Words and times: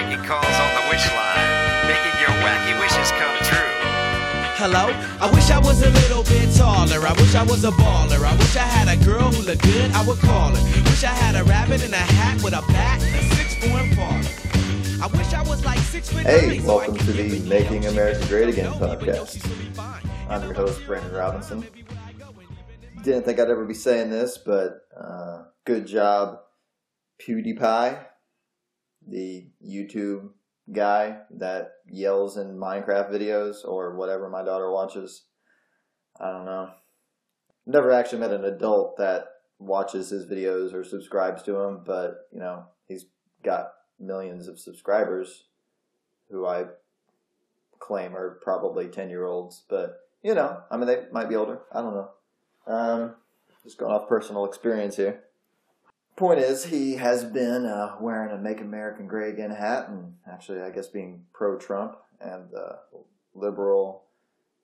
taking 0.00 0.24
calls 0.24 0.56
on 0.64 0.70
the 0.80 0.84
wish 0.88 1.06
line, 1.12 1.86
making 1.86 2.16
your 2.20 2.32
wacky 2.40 2.72
wishes 2.80 3.10
come 3.20 3.36
true. 3.44 3.72
Hello? 4.56 4.88
I 5.20 5.30
wish 5.30 5.50
I 5.50 5.58
was 5.58 5.82
a 5.82 5.90
little 5.90 6.24
bit 6.24 6.54
taller. 6.56 7.06
I 7.06 7.12
wish 7.12 7.34
I 7.34 7.42
was 7.42 7.64
a 7.64 7.70
baller. 7.72 8.24
I 8.24 8.34
wish 8.36 8.56
I 8.56 8.60
had 8.60 8.88
a 8.88 9.04
girl 9.04 9.30
who 9.30 9.42
looked 9.42 9.62
good, 9.62 9.90
I 9.92 10.02
would 10.06 10.18
call 10.18 10.54
her. 10.56 10.62
Wish 10.84 11.04
I 11.04 11.08
had 11.08 11.36
a 11.36 11.44
rabbit 11.44 11.84
in 11.84 11.92
a 11.92 11.96
hat 11.96 12.42
with 12.42 12.54
a 12.54 12.62
bat 12.72 13.02
and 13.02 13.14
a 13.14 13.34
six 13.34 13.54
form 13.60 13.90
parlor. 13.90 15.04
I 15.04 15.06
wish 15.18 15.32
I 15.34 15.42
was 15.42 15.64
like 15.66 15.78
six 15.78 16.08
foot 16.10 16.22
Hey, 16.22 16.58
nine, 16.58 16.64
welcome 16.64 16.96
could 16.96 17.06
to 17.06 17.12
the 17.12 17.40
Making. 17.40 17.86
America 17.86 18.26
Great 18.28 18.48
Again 18.48 18.64
No, 18.64 18.76
even 18.76 18.88
though 18.88 18.96
podcast. 18.96 19.32
she's 19.32 19.46
really 19.48 19.64
fine. 19.72 20.02
I'm 20.30 20.42
your 20.44 20.54
host, 20.54 20.80
Brandon 20.86 21.12
Robinson. 21.12 21.66
Didn't 23.02 23.24
think 23.24 23.38
I'd 23.38 23.50
ever 23.50 23.66
be 23.66 23.74
saying 23.74 24.10
this, 24.10 24.38
but 24.38 24.80
uh, 24.98 25.44
good 25.66 25.86
job, 25.86 26.38
PewDiePie, 27.26 27.98
the 29.06 29.48
YouTube 29.66 30.30
guy 30.72 31.18
that 31.30 31.72
yells 31.90 32.36
in 32.36 32.56
Minecraft 32.56 33.10
videos 33.10 33.64
or 33.64 33.96
whatever 33.96 34.28
my 34.28 34.42
daughter 34.44 34.70
watches. 34.70 35.24
I 36.20 36.30
don't 36.30 36.44
know. 36.44 36.70
Never 37.66 37.92
actually 37.92 38.20
met 38.20 38.32
an 38.32 38.44
adult 38.44 38.96
that 38.98 39.26
watches 39.58 40.10
his 40.10 40.26
videos 40.26 40.72
or 40.72 40.84
subscribes 40.84 41.42
to 41.44 41.56
him, 41.60 41.82
but 41.84 42.28
you 42.32 42.40
know, 42.40 42.64
he's 42.86 43.06
got 43.42 43.72
millions 43.98 44.48
of 44.48 44.58
subscribers 44.58 45.44
who 46.30 46.46
I 46.46 46.64
claim 47.78 48.14
are 48.16 48.38
probably 48.42 48.88
10 48.88 49.10
year 49.10 49.24
olds, 49.24 49.64
but 49.68 50.00
you 50.22 50.34
know, 50.34 50.60
I 50.70 50.76
mean, 50.76 50.86
they 50.86 51.04
might 51.12 51.28
be 51.28 51.36
older. 51.36 51.60
I 51.72 51.80
don't 51.80 51.94
know. 51.94 52.10
Um, 52.66 53.14
just 53.64 53.78
going 53.78 53.92
off 53.92 54.08
personal 54.08 54.44
experience 54.44 54.96
here. 54.96 55.24
Point 56.20 56.40
is, 56.40 56.66
he 56.66 56.96
has 56.96 57.24
been 57.24 57.64
uh, 57.64 57.96
wearing 57.98 58.30
a 58.30 58.36
Make 58.36 58.60
American 58.60 59.06
Great 59.06 59.32
Again 59.32 59.50
hat 59.50 59.88
and 59.88 60.16
actually, 60.30 60.60
I 60.60 60.68
guess, 60.68 60.86
being 60.86 61.24
pro 61.32 61.56
Trump 61.56 61.96
and 62.20 62.50
the 62.50 62.76
liberal 63.34 64.04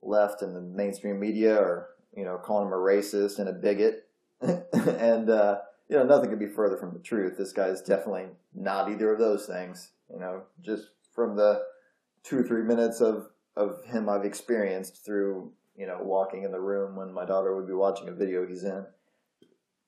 left 0.03 0.43
and 0.43 0.55
the 0.55 0.61
mainstream 0.61 1.19
media 1.19 1.59
are, 1.59 1.89
you 2.15 2.25
know, 2.25 2.37
calling 2.37 2.67
him 2.67 2.75
a 2.75 2.77
racist 2.77 3.39
and 3.39 3.49
a 3.49 3.55
bigot. 3.55 4.07
and, 4.43 5.31
uh, 5.31 5.61
you 5.89 5.97
know, 5.97 6.05
nothing 6.05 6.29
could 6.29 6.39
be 6.39 6.47
further 6.47 6.77
from 6.77 6.93
the 6.93 7.01
truth. 7.01 7.39
This 7.39 7.55
guy 7.55 7.69
is 7.69 7.81
definitely 7.81 8.27
not 8.55 8.91
either 8.91 9.15
of 9.15 9.19
those 9.19 9.47
things. 9.47 9.93
You 10.13 10.21
know, 10.21 10.43
just 10.61 10.89
from 11.15 11.37
the 11.37 11.63
two 12.23 12.41
or 12.41 12.43
three 12.43 12.65
minutes 12.65 13.01
of, 13.01 13.31
of 13.57 13.83
him 13.87 14.11
I've 14.11 14.27
experienced 14.27 15.07
through, 15.07 15.53
you 15.75 15.87
know, 15.87 16.01
walking 16.03 16.43
in 16.43 16.53
the 16.53 16.61
room 16.61 16.97
when 16.97 17.15
my 17.15 17.25
daughter 17.25 17.57
would 17.57 17.67
be 17.67 17.73
watching 17.73 18.11
a 18.11 18.13
video 18.13 18.47
he's 18.47 18.65
in. 18.65 18.85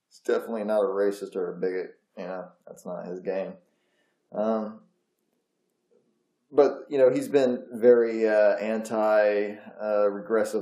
It's 0.09 0.21
definitely 0.21 0.65
not 0.65 0.83
a 0.83 0.89
racist 0.89 1.37
or 1.37 1.53
a 1.53 1.57
bigot. 1.57 1.95
You 2.17 2.25
know, 2.25 2.49
that's 2.67 2.85
not 2.85 3.07
his 3.07 3.21
game. 3.21 3.53
Um, 4.33 4.81
but 6.51 6.87
you 6.89 6.99
know, 6.99 7.11
he's 7.11 7.29
been 7.29 7.65
very 7.73 8.29
uh, 8.29 8.57
anti 8.57 9.55
uh, 9.81 10.09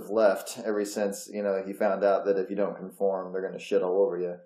left 0.09 0.59
ever 0.65 0.85
since 0.85 1.31
you 1.33 1.43
know 1.43 1.63
he 1.65 1.73
found 1.73 2.05
out 2.05 2.25
that 2.27 2.39
if 2.39 2.51
you 2.51 2.57
don't 2.57 2.77
conform, 2.77 3.33
they're 3.33 3.43
going 3.43 3.53
to 3.53 3.59
shit 3.59 3.83
all 3.83 4.03
over 4.03 4.19
you. 4.19 4.37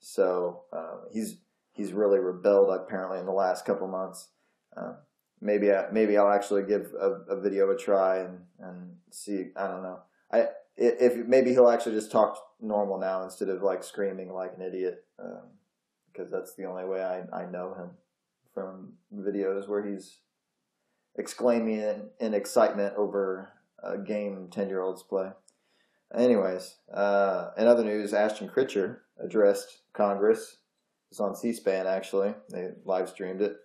So 0.00 0.62
uh, 0.72 1.08
he's 1.12 1.38
he's 1.72 1.92
really 1.92 2.18
rebelled 2.18 2.70
apparently 2.70 3.18
in 3.18 3.26
the 3.26 3.32
last 3.32 3.64
couple 3.64 3.86
months. 3.88 4.28
Uh, 4.76 4.94
maybe 5.40 5.72
I, 5.72 5.86
maybe 5.92 6.16
I'll 6.16 6.32
actually 6.32 6.64
give 6.64 6.92
a, 6.98 7.34
a 7.34 7.40
video 7.40 7.70
a 7.70 7.76
try 7.76 8.18
and, 8.18 8.40
and 8.58 8.96
see. 9.10 9.48
I 9.54 9.68
don't 9.68 9.82
know. 9.82 10.00
I 10.32 10.46
if 10.76 11.26
maybe 11.26 11.50
he'll 11.50 11.68
actually 11.68 11.94
just 11.94 12.12
talk 12.12 12.38
normal 12.60 12.98
now 12.98 13.22
instead 13.22 13.48
of 13.48 13.62
like 13.62 13.82
screaming 13.82 14.32
like 14.32 14.52
an 14.56 14.62
idiot 14.62 15.04
because 16.12 16.30
that's 16.30 16.54
the 16.54 16.64
only 16.64 16.84
way 16.84 17.02
I, 17.02 17.22
I 17.36 17.50
know 17.50 17.74
him 17.74 17.90
from 18.54 18.94
videos 19.14 19.68
where 19.68 19.84
he's 19.84 20.18
exclaiming 21.18 21.78
in, 21.80 22.08
in 22.20 22.34
excitement 22.34 22.94
over 22.96 23.52
a 23.82 23.98
game 23.98 24.48
10 24.50 24.68
year 24.68 24.80
olds 24.80 25.02
play. 25.02 25.30
Anyways, 26.14 26.76
uh, 26.92 27.50
in 27.58 27.66
other 27.66 27.84
news, 27.84 28.14
Ashton 28.14 28.48
Kutcher 28.48 28.98
addressed 29.22 29.80
Congress. 29.92 30.58
It's 31.10 31.20
on 31.20 31.36
C 31.36 31.52
SPAN 31.52 31.86
actually. 31.86 32.34
They 32.50 32.70
live 32.84 33.08
streamed 33.08 33.42
it. 33.42 33.56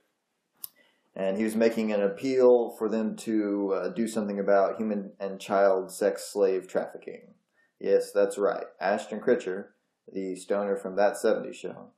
And 1.15 1.37
he 1.37 1.43
was 1.43 1.55
making 1.55 1.91
an 1.91 2.01
appeal 2.01 2.73
for 2.77 2.87
them 2.87 3.15
to 3.17 3.73
uh, 3.73 3.89
do 3.89 4.07
something 4.07 4.39
about 4.39 4.77
human 4.77 5.11
and 5.19 5.39
child 5.39 5.91
sex 5.91 6.29
slave 6.31 6.67
trafficking. 6.67 7.33
Yes, 7.79 8.11
that's 8.11 8.37
right. 8.37 8.65
Ashton 8.79 9.19
Kutcher, 9.19 9.67
the 10.11 10.35
stoner 10.35 10.77
from 10.77 10.95
that 10.95 11.15
70s 11.15 11.55
show, 11.55 11.89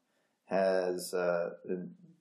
has 0.46 1.14
uh, 1.14 1.50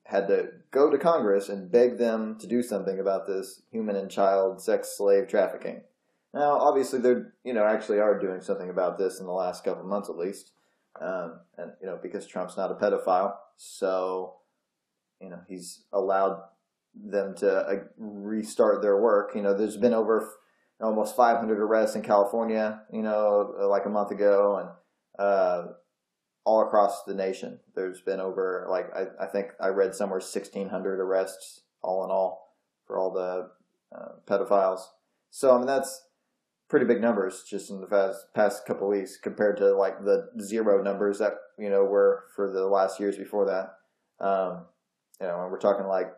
had 0.05 0.29
to 0.29 0.49
go 0.71 0.91
to 0.91 0.99
Congress 0.99 1.49
and 1.49 1.71
beg 1.71 1.99
them 1.99 2.39
to 2.39 2.47
do 2.47 2.63
something 2.63 2.99
about 2.99 3.27
this 3.27 3.63
human 3.71 3.97
and 3.97 4.11
child 4.11 4.61
sex 4.61 4.95
slave 4.97 5.29
trafficking. 5.29 5.83
Now, 6.35 6.59
obviously, 6.59 6.99
they're 6.99 7.35
you 7.45 7.53
know 7.53 7.65
actually 7.65 8.01
are 8.01 8.19
doing 8.19 8.41
something 8.41 8.71
about 8.71 8.99
this 8.99 9.21
in 9.21 9.27
the 9.27 9.33
last 9.33 9.65
couple 9.65 9.85
months 9.85 10.09
at 10.09 10.17
least, 10.17 10.53
um, 11.01 11.41
and 11.59 11.73
you 11.81 11.87
know 11.87 11.99
because 12.03 12.27
Trump's 12.27 12.57
not 12.57 12.71
a 12.71 12.75
pedophile, 12.75 13.35
so 13.57 14.37
you 15.21 15.29
know 15.29 15.41
he's 15.47 15.85
allowed 15.93 16.41
them 16.95 17.35
to 17.37 17.51
uh, 17.51 17.75
restart 17.97 18.83
their 18.83 19.01
work. 19.01 19.33
You 19.35 19.43
know, 19.43 19.57
there's 19.57 19.77
been 19.77 19.95
over 19.95 20.29
almost 20.81 21.17
500 21.17 21.59
arrests 21.59 21.97
in 21.97 22.03
California, 22.03 22.83
you 22.93 23.03
know, 23.03 23.55
like 23.69 23.87
a 23.87 23.91
month 23.91 24.11
ago, 24.11 24.59
and 24.59 24.69
uh, 25.19 25.73
all 26.45 26.63
across 26.63 27.05
the 27.05 27.15
nation. 27.15 27.61
There's 27.75 28.01
been 28.01 28.21
over, 28.21 28.67
like, 28.69 28.87
I, 28.95 29.25
I 29.25 29.27
think 29.27 29.49
I 29.61 29.69
read 29.69 29.95
somewhere 29.95 30.19
1,600 30.19 31.01
arrests 31.01 31.63
all 31.83 32.05
in 32.05 32.11
all 32.11 32.57
for 32.87 32.99
all 32.99 33.13
the 33.13 33.51
uh, 33.97 34.13
pedophiles. 34.27 34.81
So, 35.31 35.55
I 35.55 35.59
mean, 35.59 35.67
that's 35.67 36.05
pretty 36.69 36.87
big 36.87 37.01
numbers 37.01 37.45
just 37.49 37.71
in 37.71 37.81
the 37.81 37.87
past, 37.87 38.27
past 38.35 38.67
couple 38.67 38.89
weeks 38.89 39.17
compared 39.17 39.57
to, 39.59 39.75
like, 39.75 40.05
the 40.05 40.31
zero 40.41 40.83
numbers 40.83 41.19
that, 41.21 41.35
you 41.59 41.71
know, 41.71 41.85
were 41.85 42.25
for 42.35 42.51
the 42.51 42.67
last 42.67 42.99
years 42.99 43.17
before 43.17 43.47
that. 43.47 44.25
Um, 44.25 44.67
you 45.21 45.27
know, 45.27 45.43
and 45.43 45.53
we're 45.53 45.59
talking, 45.59 45.87
like, 45.87 46.13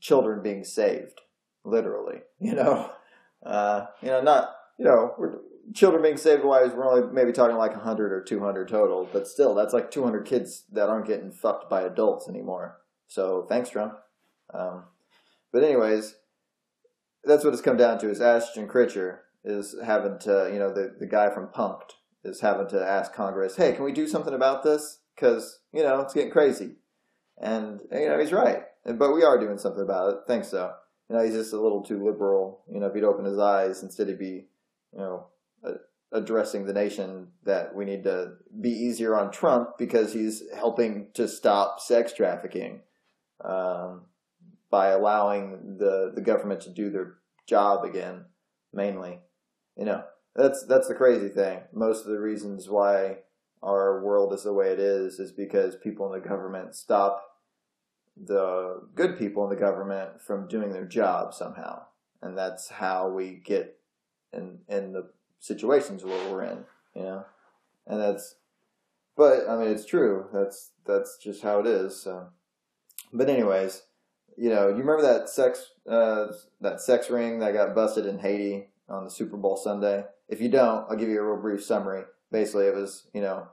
children 0.00 0.42
being 0.42 0.64
saved, 0.64 1.20
literally, 1.64 2.20
you 2.40 2.54
know? 2.54 2.92
Uh, 3.44 3.86
you 4.02 4.08
know, 4.08 4.20
not, 4.20 4.54
you 4.78 4.84
know, 4.84 5.40
children 5.74 6.02
being 6.02 6.16
saved 6.16 6.44
wise, 6.44 6.72
we're 6.72 6.86
only 6.86 7.12
maybe 7.12 7.32
talking 7.32 7.56
like 7.56 7.72
100 7.72 8.12
or 8.12 8.22
200 8.22 8.68
total, 8.68 9.08
but 9.12 9.28
still, 9.28 9.54
that's 9.54 9.72
like 9.72 9.90
200 9.90 10.24
kids 10.24 10.64
that 10.72 10.88
aren't 10.88 11.06
getting 11.06 11.30
fucked 11.30 11.70
by 11.70 11.82
adults 11.82 12.28
anymore. 12.28 12.78
So 13.06 13.46
thanks, 13.48 13.70
Trump. 13.70 13.94
Um, 14.52 14.84
but 15.52 15.62
anyways, 15.62 16.16
that's 17.24 17.44
what 17.44 17.52
it's 17.52 17.62
come 17.62 17.76
down 17.76 17.98
to 17.98 18.10
is 18.10 18.20
Ashton 18.20 18.68
Kutcher 18.68 19.18
is 19.44 19.74
having 19.84 20.18
to, 20.20 20.50
you 20.52 20.58
know, 20.58 20.72
the, 20.72 20.94
the 20.98 21.06
guy 21.06 21.30
from 21.30 21.48
Punked 21.48 21.92
is 22.24 22.40
having 22.40 22.68
to 22.68 22.84
ask 22.84 23.12
Congress, 23.12 23.56
hey, 23.56 23.72
can 23.72 23.84
we 23.84 23.92
do 23.92 24.06
something 24.06 24.34
about 24.34 24.62
this? 24.62 25.00
Because, 25.14 25.60
you 25.72 25.82
know, 25.82 26.00
it's 26.00 26.14
getting 26.14 26.30
crazy. 26.30 26.76
And, 27.40 27.80
you 27.92 28.08
know, 28.08 28.18
he's 28.18 28.32
right. 28.32 28.62
But 28.96 29.12
we 29.12 29.22
are 29.22 29.38
doing 29.38 29.58
something 29.58 29.82
about 29.82 30.12
it. 30.12 30.18
Thanks, 30.26 30.48
so. 30.48 30.72
You 31.08 31.16
know, 31.16 31.24
he's 31.24 31.34
just 31.34 31.52
a 31.52 31.60
little 31.60 31.82
too 31.82 32.04
liberal. 32.04 32.62
You 32.70 32.80
know, 32.80 32.86
if 32.86 32.94
he'd 32.94 33.04
open 33.04 33.24
his 33.24 33.38
eyes 33.38 33.82
instead 33.82 34.08
he'd 34.08 34.18
be, 34.18 34.46
you 34.92 34.98
know, 34.98 35.26
addressing 36.12 36.64
the 36.64 36.72
nation 36.72 37.28
that 37.44 37.74
we 37.74 37.84
need 37.84 38.04
to 38.04 38.32
be 38.60 38.70
easier 38.70 39.16
on 39.16 39.30
Trump 39.30 39.76
because 39.78 40.12
he's 40.12 40.42
helping 40.54 41.08
to 41.14 41.28
stop 41.28 41.80
sex 41.80 42.12
trafficking 42.12 42.80
um, 43.44 44.02
by 44.70 44.88
allowing 44.88 45.76
the 45.78 46.12
the 46.14 46.20
government 46.20 46.60
to 46.62 46.70
do 46.70 46.90
their 46.90 47.14
job 47.46 47.84
again. 47.84 48.24
Mainly, 48.72 49.20
you 49.76 49.84
know, 49.84 50.04
that's 50.34 50.64
that's 50.66 50.88
the 50.88 50.94
crazy 50.94 51.28
thing. 51.28 51.60
Most 51.72 52.04
of 52.04 52.12
the 52.12 52.20
reasons 52.20 52.68
why 52.68 53.18
our 53.62 54.02
world 54.04 54.32
is 54.32 54.44
the 54.44 54.52
way 54.52 54.70
it 54.70 54.78
is 54.78 55.18
is 55.18 55.32
because 55.32 55.76
people 55.76 56.12
in 56.12 56.20
the 56.20 56.26
government 56.26 56.74
stop 56.74 57.24
the 58.24 58.82
good 58.94 59.18
people 59.18 59.44
in 59.44 59.50
the 59.50 59.60
government 59.60 60.20
from 60.20 60.48
doing 60.48 60.72
their 60.72 60.84
job 60.84 61.34
somehow, 61.34 61.82
and 62.22 62.36
that's 62.36 62.68
how 62.68 63.08
we 63.08 63.40
get 63.44 63.78
in 64.32 64.58
in 64.68 64.92
the 64.92 65.10
situations 65.38 66.04
where 66.04 66.30
we're 66.30 66.44
in, 66.44 66.64
you 66.94 67.02
know, 67.02 67.24
and 67.86 68.00
that's. 68.00 68.36
But 69.16 69.48
I 69.48 69.56
mean, 69.56 69.68
it's 69.68 69.84
true. 69.84 70.26
That's 70.32 70.70
that's 70.86 71.18
just 71.18 71.42
how 71.42 71.60
it 71.60 71.66
is. 71.66 72.00
So, 72.00 72.28
but 73.12 73.28
anyways, 73.28 73.82
you 74.36 74.48
know, 74.50 74.68
you 74.68 74.76
remember 74.76 75.02
that 75.02 75.28
sex 75.28 75.72
uh, 75.88 76.28
that 76.60 76.80
sex 76.80 77.10
ring 77.10 77.40
that 77.40 77.54
got 77.54 77.74
busted 77.74 78.06
in 78.06 78.20
Haiti 78.20 78.68
on 78.88 79.04
the 79.04 79.10
Super 79.10 79.36
Bowl 79.36 79.56
Sunday? 79.56 80.04
If 80.28 80.40
you 80.40 80.48
don't, 80.48 80.86
I'll 80.88 80.96
give 80.96 81.08
you 81.08 81.20
a 81.20 81.24
real 81.24 81.40
brief 81.40 81.64
summary. 81.64 82.04
Basically, 82.30 82.66
it 82.66 82.74
was 82.74 83.08
you 83.12 83.20
know 83.20 83.48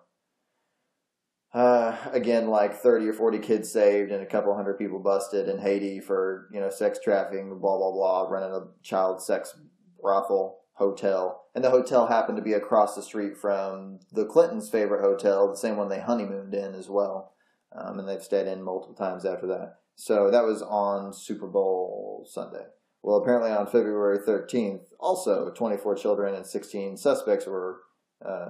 uh, 1.55 1.95
again, 2.11 2.49
like 2.49 2.75
30 2.75 3.07
or 3.07 3.13
40 3.13 3.39
kids 3.39 3.71
saved 3.71 4.11
and 4.11 4.21
a 4.21 4.25
couple 4.25 4.53
hundred 4.53 4.77
people 4.77 4.99
busted 4.99 5.47
in 5.47 5.57
Haiti 5.57 6.01
for, 6.01 6.49
you 6.51 6.59
know, 6.59 6.69
sex 6.69 6.99
trafficking, 7.01 7.47
blah, 7.59 7.77
blah, 7.77 7.91
blah, 7.91 8.23
running 8.23 8.51
a 8.53 8.83
child 8.83 9.23
sex 9.23 9.57
brothel 10.01 10.59
hotel. 10.73 11.45
And 11.55 11.63
the 11.63 11.69
hotel 11.69 12.07
happened 12.07 12.35
to 12.35 12.43
be 12.43 12.51
across 12.51 12.93
the 12.93 13.01
street 13.01 13.37
from 13.37 13.99
the 14.11 14.25
Clintons' 14.25 14.69
favorite 14.69 15.01
hotel, 15.01 15.49
the 15.49 15.55
same 15.55 15.77
one 15.77 15.87
they 15.87 16.01
honeymooned 16.01 16.53
in 16.53 16.75
as 16.75 16.89
well. 16.89 17.31
Um, 17.71 17.99
and 17.99 18.09
they've 18.09 18.21
stayed 18.21 18.47
in 18.47 18.61
multiple 18.61 18.95
times 18.95 19.25
after 19.25 19.47
that. 19.47 19.75
So 19.95 20.29
that 20.29 20.43
was 20.43 20.61
on 20.61 21.13
Super 21.13 21.47
Bowl 21.47 22.27
Sunday. 22.29 22.65
Well, 23.01 23.15
apparently 23.15 23.51
on 23.51 23.67
February 23.67 24.19
13th, 24.19 24.87
also 24.99 25.51
24 25.51 25.95
children 25.95 26.35
and 26.35 26.45
16 26.45 26.97
suspects 26.97 27.45
were 27.45 27.79
uh, 28.25 28.49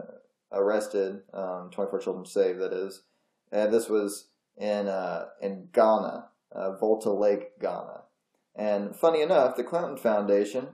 arrested. 0.51 1.21
Um, 1.33 1.69
24 1.71 1.99
children 1.99 2.25
saved, 2.25 2.59
that 2.59 2.73
is. 2.73 3.03
And 3.51 3.73
this 3.73 3.89
was 3.89 4.29
in 4.57 4.87
uh, 4.87 5.25
in 5.41 5.69
Ghana, 5.73 6.29
uh, 6.51 6.77
Volta 6.77 7.11
Lake, 7.11 7.59
Ghana. 7.59 8.03
And 8.55 8.95
funny 8.95 9.21
enough, 9.21 9.55
the 9.55 9.63
Clinton 9.63 9.97
Foundation 9.97 10.69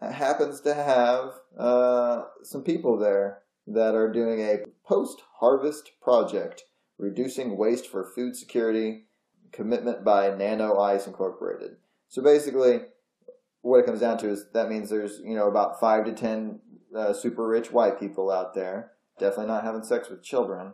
happens 0.00 0.60
to 0.60 0.74
have 0.74 1.32
uh, 1.58 2.24
some 2.42 2.62
people 2.62 2.98
there 2.98 3.42
that 3.66 3.94
are 3.94 4.12
doing 4.12 4.40
a 4.40 4.58
post 4.86 5.22
harvest 5.40 5.92
project 6.00 6.64
reducing 6.98 7.56
waste 7.56 7.86
for 7.86 8.04
food 8.04 8.36
security 8.36 9.04
commitment 9.52 10.04
by 10.04 10.30
Nano 10.30 10.78
Ice 10.78 11.06
Incorporated. 11.06 11.76
So 12.08 12.22
basically, 12.22 12.82
what 13.62 13.78
it 13.78 13.86
comes 13.86 14.00
down 14.00 14.18
to 14.18 14.28
is 14.28 14.46
that 14.52 14.68
means 14.68 14.88
there's 14.88 15.20
you 15.24 15.34
know 15.34 15.48
about 15.48 15.80
five 15.80 16.04
to 16.04 16.12
ten 16.12 16.60
uh, 16.96 17.12
super 17.12 17.46
rich 17.48 17.72
white 17.72 17.98
people 17.98 18.30
out 18.30 18.54
there, 18.54 18.92
definitely 19.18 19.46
not 19.46 19.64
having 19.64 19.82
sex 19.82 20.08
with 20.08 20.22
children, 20.22 20.72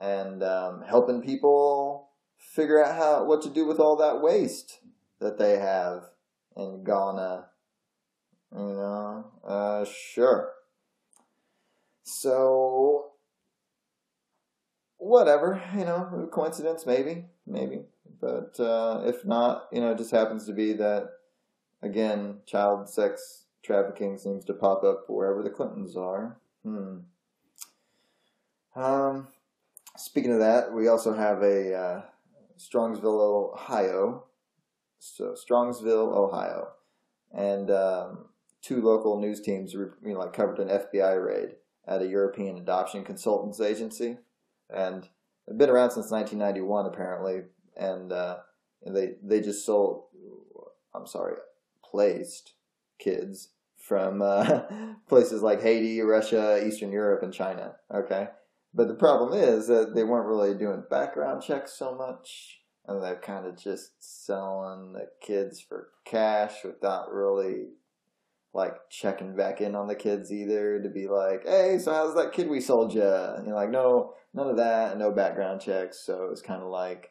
and 0.00 0.42
um, 0.42 0.82
helping 0.88 1.22
people 1.22 2.10
figure 2.38 2.82
out 2.82 2.96
how 2.96 3.24
what 3.24 3.42
to 3.42 3.50
do 3.50 3.66
with 3.66 3.80
all 3.80 3.96
that 3.96 4.22
waste 4.22 4.80
that 5.20 5.38
they 5.38 5.58
have 5.58 6.04
in 6.56 6.84
Ghana. 6.84 7.46
You 8.52 8.58
know, 8.58 9.26
uh, 9.46 9.84
sure. 9.84 10.52
So, 12.02 13.10
whatever, 14.96 15.62
you 15.76 15.84
know, 15.84 16.28
coincidence, 16.32 16.86
maybe, 16.86 17.26
maybe. 17.46 17.80
But 18.20 18.58
uh, 18.58 19.02
if 19.04 19.24
not, 19.26 19.68
you 19.70 19.80
know, 19.80 19.92
it 19.92 19.98
just 19.98 20.10
happens 20.10 20.46
to 20.46 20.52
be 20.52 20.72
that, 20.74 21.10
again, 21.82 22.38
child 22.46 22.88
sex 22.88 23.44
trafficking 23.62 24.16
seems 24.16 24.44
to 24.46 24.54
pop 24.54 24.82
up 24.82 25.04
wherever 25.08 25.42
the 25.42 25.50
Clintons 25.50 25.96
are. 25.96 26.38
Hmm. 26.64 27.00
Um, 28.78 29.26
speaking 29.96 30.32
of 30.32 30.38
that, 30.38 30.72
we 30.72 30.86
also 30.86 31.12
have 31.12 31.42
a 31.42 31.74
uh, 31.74 32.02
Strongsville, 32.56 33.54
Ohio. 33.54 34.24
So 35.00 35.34
Strongsville, 35.34 36.12
Ohio, 36.12 36.68
and 37.32 37.70
um, 37.70 38.26
two 38.62 38.80
local 38.82 39.20
news 39.20 39.40
teams, 39.40 39.72
you 39.72 39.92
know, 40.02 40.18
like 40.18 40.32
covered 40.32 40.58
an 40.58 40.68
FBI 40.68 41.24
raid 41.24 41.50
at 41.86 42.02
a 42.02 42.06
European 42.06 42.56
adoption 42.58 43.04
consultants 43.04 43.60
agency, 43.60 44.18
and 44.68 45.08
it's 45.46 45.56
been 45.56 45.70
around 45.70 45.92
since 45.92 46.10
1991 46.10 46.86
apparently, 46.86 47.42
and, 47.76 48.12
uh, 48.12 48.38
they 48.86 49.14
they 49.22 49.40
just 49.40 49.64
sold, 49.66 50.04
I'm 50.94 51.06
sorry, 51.06 51.36
placed 51.84 52.54
kids 52.98 53.50
from 53.76 54.22
uh, 54.22 54.62
places 55.08 55.42
like 55.42 55.62
Haiti, 55.62 56.00
Russia, 56.00 56.64
Eastern 56.66 56.92
Europe, 56.92 57.22
and 57.22 57.32
China. 57.32 57.76
Okay, 57.92 58.28
but 58.78 58.86
the 58.86 58.94
problem 58.94 59.32
is 59.32 59.66
that 59.66 59.96
they 59.96 60.04
weren't 60.04 60.28
really 60.28 60.54
doing 60.54 60.84
background 60.88 61.42
checks 61.42 61.72
so 61.72 61.96
much, 61.96 62.60
and 62.86 63.02
they're 63.02 63.16
kind 63.16 63.44
of 63.44 63.60
just 63.60 63.90
selling 63.98 64.92
the 64.92 65.08
kids 65.20 65.60
for 65.60 65.88
cash 66.04 66.62
without 66.62 67.12
really 67.12 67.70
like 68.54 68.76
checking 68.88 69.34
back 69.34 69.60
in 69.60 69.74
on 69.74 69.88
the 69.88 69.96
kids 69.96 70.32
either 70.32 70.80
to 70.80 70.88
be 70.88 71.08
like, 71.08 71.42
hey, 71.44 71.76
so 71.80 71.92
how's 71.92 72.14
that 72.14 72.32
kid 72.32 72.48
we 72.48 72.60
sold 72.60 72.94
you? 72.94 73.02
And 73.02 73.48
you're 73.48 73.56
like, 73.56 73.72
no, 73.72 74.14
none 74.32 74.48
of 74.48 74.58
that, 74.58 74.96
no 74.96 75.10
background 75.10 75.60
checks. 75.60 75.98
So 75.98 76.22
it 76.22 76.30
was 76.30 76.40
kind 76.40 76.62
of 76.62 76.68
like 76.68 77.10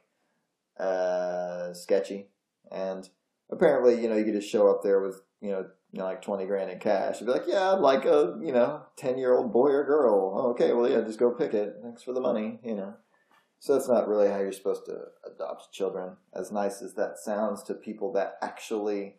uh, 0.79 1.73
sketchy. 1.73 2.29
And 2.71 3.09
apparently, 3.51 4.01
you 4.01 4.09
know, 4.09 4.15
you 4.15 4.25
could 4.25 4.33
just 4.33 4.49
show 4.49 4.69
up 4.69 4.83
there 4.83 5.01
with, 5.01 5.21
you 5.41 5.51
know, 5.51 5.65
you 5.91 5.99
know, 5.99 6.05
like 6.05 6.21
20 6.21 6.45
grand 6.45 6.69
in 6.69 6.79
cash. 6.79 7.19
You'd 7.19 7.27
be 7.27 7.31
like, 7.31 7.47
yeah, 7.47 7.73
I'd 7.73 7.79
like 7.79 8.05
a, 8.05 8.37
you 8.41 8.51
know, 8.51 8.83
10 8.97 9.17
year 9.17 9.33
old 9.33 9.53
boy 9.53 9.69
or 9.69 9.85
girl. 9.85 10.33
Oh, 10.35 10.49
okay, 10.51 10.73
well, 10.73 10.89
yeah, 10.89 11.01
just 11.01 11.19
go 11.19 11.31
pick 11.31 11.53
it. 11.53 11.75
Thanks 11.81 12.03
for 12.03 12.13
the 12.13 12.21
money, 12.21 12.59
you 12.63 12.75
know. 12.75 12.95
So 13.59 13.73
that's 13.73 13.89
not 13.89 14.07
really 14.07 14.29
how 14.29 14.39
you're 14.39 14.51
supposed 14.51 14.85
to 14.85 15.05
adopt 15.25 15.71
children. 15.71 16.17
As 16.33 16.51
nice 16.51 16.81
as 16.81 16.93
that 16.95 17.17
sounds 17.17 17.63
to 17.63 17.73
people 17.73 18.11
that 18.13 18.37
actually 18.41 19.15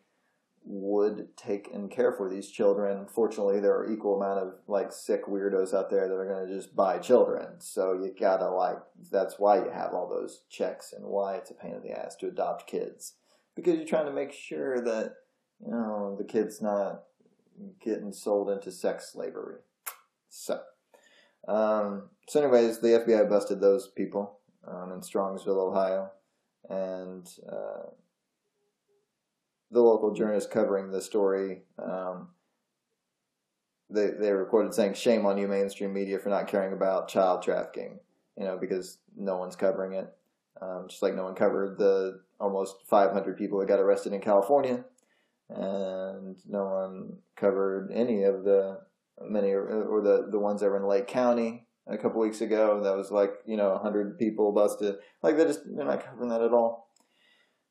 would 0.65 1.35
take 1.37 1.71
and 1.73 1.91
care 1.91 2.13
for 2.13 2.29
these 2.29 2.51
children. 2.51 3.07
Fortunately, 3.07 3.59
there 3.59 3.75
are 3.75 3.91
equal 3.91 4.21
amount 4.21 4.41
of 4.41 4.55
like 4.69 4.93
sick 4.93 5.27
weirdos 5.27 5.73
out 5.73 5.89
there 5.89 6.07
that 6.07 6.15
are 6.15 6.29
going 6.29 6.47
to 6.47 6.55
just 6.55 6.77
buy 6.77 6.99
children. 6.99 7.61
So 7.61 7.95
you 7.95 8.15
gotta 8.19 8.51
like 8.51 8.77
that's 9.11 9.39
why 9.39 9.57
you 9.57 9.71
have 9.71 9.95
all 9.95 10.09
those 10.09 10.43
checks 10.51 10.93
and 10.93 11.07
why 11.07 11.37
it's 11.37 11.51
a 11.51 11.55
pain 11.55 11.75
in 11.75 11.83
the 11.83 11.99
ass 11.99 12.17
to 12.17 12.29
adopt 12.29 12.67
kids 12.67 13.15
because 13.59 13.77
you're 13.77 13.87
trying 13.87 14.07
to 14.07 14.13
make 14.13 14.33
sure 14.33 14.81
that 14.81 15.15
you 15.65 15.71
know 15.71 16.17
the 16.17 16.25
kid's 16.25 16.63
not 16.63 17.03
getting 17.81 18.13
sold 18.13 18.51
into 18.51 18.71
sex 18.71 19.13
slavery. 19.13 19.59
So, 20.29 20.61
um, 21.49 22.11
so 22.29 22.41
anyways, 22.41 22.81
the 22.81 22.89
FBI 22.89 23.29
busted 23.29 23.61
those 23.61 23.89
people 23.89 24.39
um, 24.67 24.93
in 24.93 25.01
Strongsville, 25.01 25.71
Ohio, 25.71 26.11
and. 26.69 27.29
Uh, 27.51 27.91
the 29.71 29.81
local 29.81 30.15
journalist 30.15 30.51
covering 30.51 30.91
the 30.91 31.03
story, 31.03 31.63
um, 31.83 32.29
they 33.91 34.11
they 34.19 34.33
recorded 34.33 34.75
saying, 34.75 34.95
"Shame 34.95 35.27
on 35.27 35.39
you, 35.39 35.49
mainstream 35.49 35.93
media, 35.93 36.19
for 36.19 36.29
not 36.29 36.49
caring 36.49 36.73
about 36.73 37.09
child 37.09 37.43
trafficking." 37.43 38.01
You 38.37 38.45
know, 38.45 38.57
because 38.57 38.99
no 39.17 39.37
one's 39.37 39.57
covering 39.57 39.95
it. 39.95 40.15
Um, 40.61 40.87
just 40.89 41.03
like 41.03 41.15
no 41.15 41.25
one 41.25 41.35
covered 41.35 41.79
the 41.79 42.21
almost 42.41 42.77
500 42.89 43.37
people 43.37 43.59
that 43.59 43.69
got 43.69 43.81
arrested 43.81 44.13
in 44.13 44.21
California, 44.21 44.85
and 45.49 46.37
no 46.49 46.65
one 46.65 47.19
covered 47.37 47.91
any 47.93 48.25
of 48.25 48.45
the 48.45 48.81
many 49.21 49.53
or 49.53 50.01
the 50.03 50.29
the 50.31 50.39
ones 50.39 50.61
that 50.61 50.69
were 50.69 50.77
in 50.77 50.87
Lake 50.87 51.07
County 51.07 51.67
a 51.87 51.97
couple 51.97 52.21
weeks 52.21 52.41
ago. 52.41 52.81
That 52.83 52.97
was 52.97 53.11
like 53.11 53.33
you 53.47 53.57
know 53.57 53.71
100 53.71 54.19
people 54.19 54.53
busted. 54.53 54.97
Like 55.23 55.37
they 55.37 55.45
just 55.45 55.61
they're 55.65 55.87
not 55.87 56.05
covering 56.05 56.31
that 56.31 56.43
at 56.43 56.53
all 56.53 56.89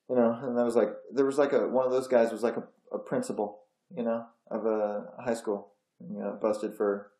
you 0.09 0.15
know, 0.15 0.37
and 0.41 0.57
that 0.57 0.63
was 0.63 0.75
like 0.75 0.89
there 1.13 1.25
was 1.25 1.37
like 1.37 1.53
a 1.53 1.67
one 1.67 1.85
of 1.85 1.91
those 1.91 2.07
guys 2.07 2.31
was 2.31 2.43
like 2.43 2.55
a, 2.57 2.63
a 2.95 2.99
principal, 2.99 3.63
you 3.95 4.03
know, 4.03 4.25
of 4.49 4.65
a 4.65 5.05
high 5.21 5.33
school, 5.33 5.73
you 5.99 6.19
know, 6.19 6.37
busted 6.41 6.75
for, 6.75 7.11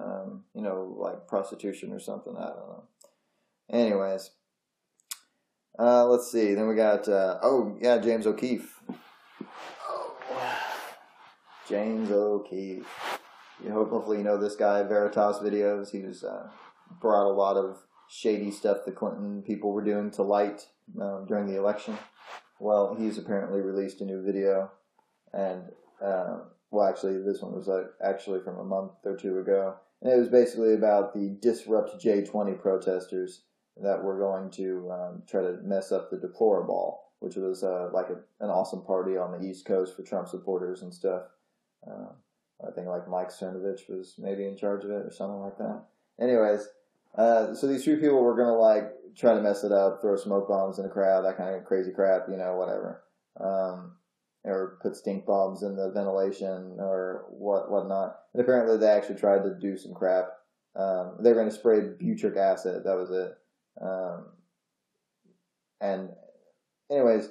um, 0.00 0.44
you 0.54 0.62
know, 0.62 0.96
like 0.98 1.26
prostitution 1.26 1.92
or 1.92 2.00
something. 2.00 2.34
I 2.36 2.46
don't 2.46 2.56
know. 2.56 2.84
Anyways, 3.70 4.30
uh, 5.78 6.06
let's 6.06 6.30
see. 6.30 6.54
Then 6.54 6.68
we 6.68 6.74
got 6.74 7.08
uh, 7.08 7.38
oh 7.42 7.76
yeah, 7.80 7.98
James 7.98 8.26
O'Keefe. 8.26 8.80
James 11.68 12.10
O'Keefe. 12.10 12.86
You 13.64 13.72
hope 13.72 13.90
hopefully 13.90 14.18
you 14.18 14.24
know 14.24 14.38
this 14.38 14.56
guy 14.56 14.82
Veritas 14.82 15.38
videos. 15.38 15.90
He 15.90 16.00
was 16.00 16.24
uh, 16.24 16.48
brought 17.00 17.26
a 17.26 17.32
lot 17.32 17.56
of 17.56 17.78
shady 18.08 18.50
stuff 18.50 18.78
the 18.84 18.92
Clinton 18.92 19.42
people 19.42 19.72
were 19.72 19.84
doing 19.84 20.10
to 20.12 20.22
light 20.22 20.66
um, 21.00 21.26
during 21.28 21.46
the 21.46 21.58
election. 21.58 21.98
Well, 22.58 22.96
he's 22.98 23.18
apparently 23.18 23.60
released 23.60 24.00
a 24.00 24.04
new 24.04 24.22
video, 24.22 24.70
and 25.32 25.62
uh, 26.02 26.38
well, 26.70 26.88
actually, 26.88 27.22
this 27.22 27.40
one 27.40 27.52
was 27.52 27.68
actually 28.04 28.40
from 28.40 28.58
a 28.58 28.64
month 28.64 28.92
or 29.04 29.16
two 29.16 29.38
ago, 29.38 29.76
and 30.02 30.12
it 30.12 30.16
was 30.16 30.28
basically 30.28 30.74
about 30.74 31.14
the 31.14 31.36
disrupt 31.40 32.02
J20 32.02 32.60
protesters 32.60 33.42
that 33.82 34.02
we're 34.02 34.18
going 34.18 34.50
to 34.50 34.90
um, 34.90 35.22
try 35.28 35.42
to 35.42 35.58
mess 35.62 35.92
up 35.92 36.10
the 36.10 36.16
Deploraball, 36.16 36.96
which 37.20 37.36
was 37.36 37.62
uh, 37.62 37.90
like 37.92 38.08
a, 38.08 38.16
an 38.44 38.50
awesome 38.50 38.82
party 38.82 39.16
on 39.16 39.32
the 39.32 39.46
East 39.46 39.64
Coast 39.64 39.96
for 39.96 40.02
Trump 40.02 40.28
supporters 40.28 40.82
and 40.82 40.92
stuff. 40.92 41.22
Uh, 41.86 42.12
I 42.66 42.72
think 42.72 42.88
like 42.88 43.08
Mike 43.08 43.30
Cernovich 43.30 43.88
was 43.88 44.14
maybe 44.18 44.46
in 44.46 44.56
charge 44.56 44.84
of 44.84 44.90
it 44.90 45.06
or 45.06 45.12
something 45.12 45.40
like 45.40 45.58
that. 45.58 45.84
Anyways, 46.20 46.68
uh, 47.16 47.54
so 47.54 47.66
these 47.66 47.84
three 47.84 47.96
people 47.96 48.20
were 48.20 48.36
gonna 48.36 48.56
like 48.56 48.92
try 49.16 49.34
to 49.34 49.40
mess 49.40 49.64
it 49.64 49.72
up, 49.72 50.00
throw 50.00 50.16
smoke 50.16 50.48
bombs 50.48 50.78
in 50.78 50.84
the 50.84 50.90
crowd, 50.90 51.24
that 51.24 51.36
kind 51.36 51.54
of 51.54 51.64
crazy 51.64 51.92
crap, 51.92 52.28
you 52.28 52.36
know, 52.36 52.56
whatever. 52.56 53.04
Um, 53.40 53.92
or 54.44 54.78
put 54.82 54.96
stink 54.96 55.26
bombs 55.26 55.62
in 55.62 55.76
the 55.76 55.90
ventilation 55.90 56.76
or 56.78 57.26
what 57.30 57.70
whatnot. 57.70 58.16
And 58.32 58.42
apparently 58.42 58.76
they 58.76 58.88
actually 58.88 59.16
tried 59.16 59.42
to 59.42 59.54
do 59.54 59.76
some 59.76 59.94
crap. 59.94 60.28
Um, 60.76 61.16
they 61.20 61.30
were 61.30 61.40
going 61.40 61.50
to 61.50 61.54
spray 61.54 61.80
butyric 61.80 62.36
acid. 62.36 62.84
That 62.84 62.96
was 62.96 63.10
it. 63.10 63.36
Um, 63.80 64.26
and 65.80 66.10
anyways, 66.90 67.28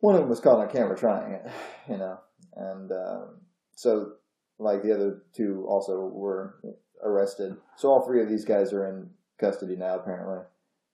one 0.00 0.14
of 0.14 0.22
them 0.22 0.30
was 0.30 0.40
caught 0.40 0.58
on 0.58 0.68
camera 0.70 0.96
trying 0.96 1.32
it, 1.32 1.46
you 1.88 1.98
know, 1.98 2.18
and 2.56 2.90
um, 2.92 3.40
so 3.74 4.12
like 4.58 4.82
the 4.82 4.94
other 4.94 5.22
two 5.34 5.66
also 5.68 5.98
were 6.00 6.60
arrested. 7.02 7.56
So 7.76 7.88
all 7.88 8.04
three 8.04 8.22
of 8.22 8.28
these 8.28 8.44
guys 8.44 8.72
are 8.72 8.86
in 8.86 9.10
custody 9.40 9.76
now, 9.76 9.96
apparently. 9.96 10.44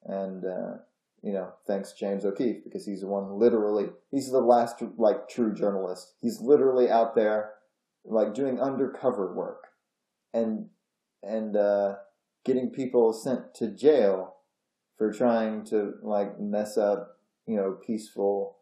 And, 0.04 0.44
uh, 0.44 0.78
you 1.22 1.32
know, 1.32 1.52
thanks 1.66 1.92
James 1.92 2.24
O'Keefe 2.24 2.62
because 2.64 2.86
he's 2.86 3.00
the 3.00 3.08
one 3.08 3.38
literally, 3.38 3.86
he's 4.10 4.30
the 4.30 4.40
last, 4.40 4.80
like, 4.96 5.28
true 5.28 5.52
journalist. 5.52 6.14
He's 6.20 6.40
literally 6.40 6.88
out 6.88 7.16
there, 7.16 7.54
like, 8.04 8.34
doing 8.34 8.60
undercover 8.60 9.34
work 9.34 9.64
and, 10.32 10.68
and, 11.22 11.56
uh, 11.56 11.96
getting 12.46 12.70
people 12.70 13.12
sent 13.12 13.54
to 13.56 13.68
jail 13.68 14.36
for 14.96 15.12
trying 15.12 15.64
to, 15.66 15.94
like, 16.02 16.40
mess 16.40 16.78
up 16.78 17.16
you 17.46 17.56
know, 17.56 17.78
peaceful, 17.86 18.58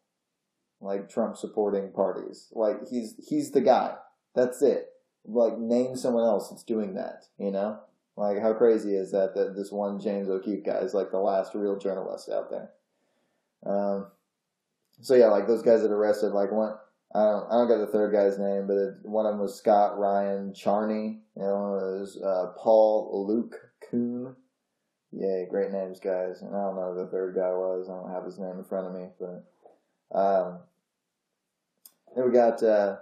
like 0.80 1.08
Trump 1.08 1.36
supporting 1.36 1.90
parties. 1.92 2.48
Like 2.52 2.88
he's 2.88 3.14
he's 3.26 3.50
the 3.50 3.60
guy. 3.60 3.94
That's 4.34 4.62
it. 4.62 4.88
Like 5.24 5.58
name 5.58 5.96
someone 5.96 6.24
else 6.24 6.50
that's 6.50 6.64
doing 6.64 6.94
that. 6.94 7.24
You 7.38 7.50
know, 7.50 7.80
like 8.16 8.40
how 8.40 8.52
crazy 8.52 8.94
is 8.94 9.10
that? 9.12 9.34
That 9.34 9.56
this 9.56 9.72
one 9.72 10.00
James 10.00 10.28
O'Keefe 10.28 10.64
guy 10.64 10.78
is 10.78 10.94
like 10.94 11.10
the 11.10 11.18
last 11.18 11.54
real 11.54 11.78
journalist 11.78 12.28
out 12.28 12.50
there. 12.50 12.70
Um. 13.66 14.08
So 15.00 15.14
yeah, 15.14 15.26
like 15.26 15.48
those 15.48 15.62
guys 15.62 15.82
that 15.82 15.90
arrested, 15.90 16.32
like 16.32 16.52
one. 16.52 16.74
I 17.16 17.20
don't, 17.20 17.46
I 17.48 17.52
don't 17.52 17.68
got 17.68 17.78
the 17.78 17.92
third 17.92 18.12
guy's 18.12 18.40
name, 18.40 18.66
but 18.66 18.76
it, 18.76 18.94
one 19.02 19.24
of 19.24 19.34
them 19.34 19.40
was 19.40 19.54
Scott 19.56 19.96
Ryan 19.98 20.52
Charney. 20.52 21.20
Know, 21.36 21.76
it 21.76 22.00
was 22.00 22.20
uh, 22.20 22.58
Paul 22.58 23.24
Luke 23.26 23.63
Yeah, 25.16 25.44
great 25.48 25.70
names, 25.70 26.00
guys. 26.00 26.42
And 26.42 26.54
I 26.54 26.60
don't 26.60 26.76
know 26.76 26.92
who 26.92 27.04
the 27.04 27.10
third 27.10 27.36
guy 27.36 27.50
was. 27.50 27.88
I 27.88 27.94
don't 27.94 28.12
have 28.12 28.24
his 28.24 28.38
name 28.38 28.58
in 28.58 28.64
front 28.64 28.88
of 28.88 28.94
me, 28.94 29.08
but 29.20 30.18
um, 30.18 30.58
then 32.14 32.26
we 32.26 32.32
got. 32.32 32.62
Uh, 32.62 32.96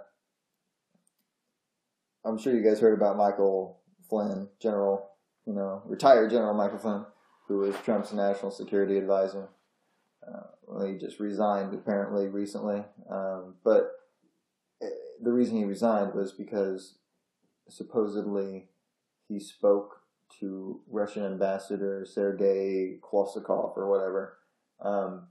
I'm 2.24 2.38
sure 2.38 2.54
you 2.54 2.62
guys 2.62 2.80
heard 2.80 2.96
about 2.96 3.16
Michael 3.16 3.80
Flynn, 4.08 4.48
General, 4.60 5.08
you 5.46 5.54
know, 5.54 5.82
retired 5.86 6.30
General 6.30 6.54
Michael 6.54 6.78
Flynn, 6.78 7.06
who 7.48 7.58
was 7.58 7.74
Trump's 7.84 8.12
national 8.12 8.50
security 8.50 8.98
advisor. 8.98 9.48
Uh, 10.26 10.46
well, 10.66 10.86
he 10.86 10.98
just 10.98 11.18
resigned 11.18 11.74
apparently 11.74 12.28
recently, 12.28 12.84
um, 13.10 13.54
but 13.64 13.90
eh, 14.82 14.86
the 15.20 15.32
reason 15.32 15.56
he 15.56 15.64
resigned 15.64 16.14
was 16.14 16.32
because 16.32 16.98
supposedly 17.68 18.68
he 19.28 19.40
spoke 19.40 20.01
to 20.40 20.80
Russian 20.88 21.24
ambassador 21.24 22.04
Sergei 22.08 22.98
Klosakov 23.00 23.76
or 23.76 23.88
whatever 23.88 24.38
um, 24.80 25.28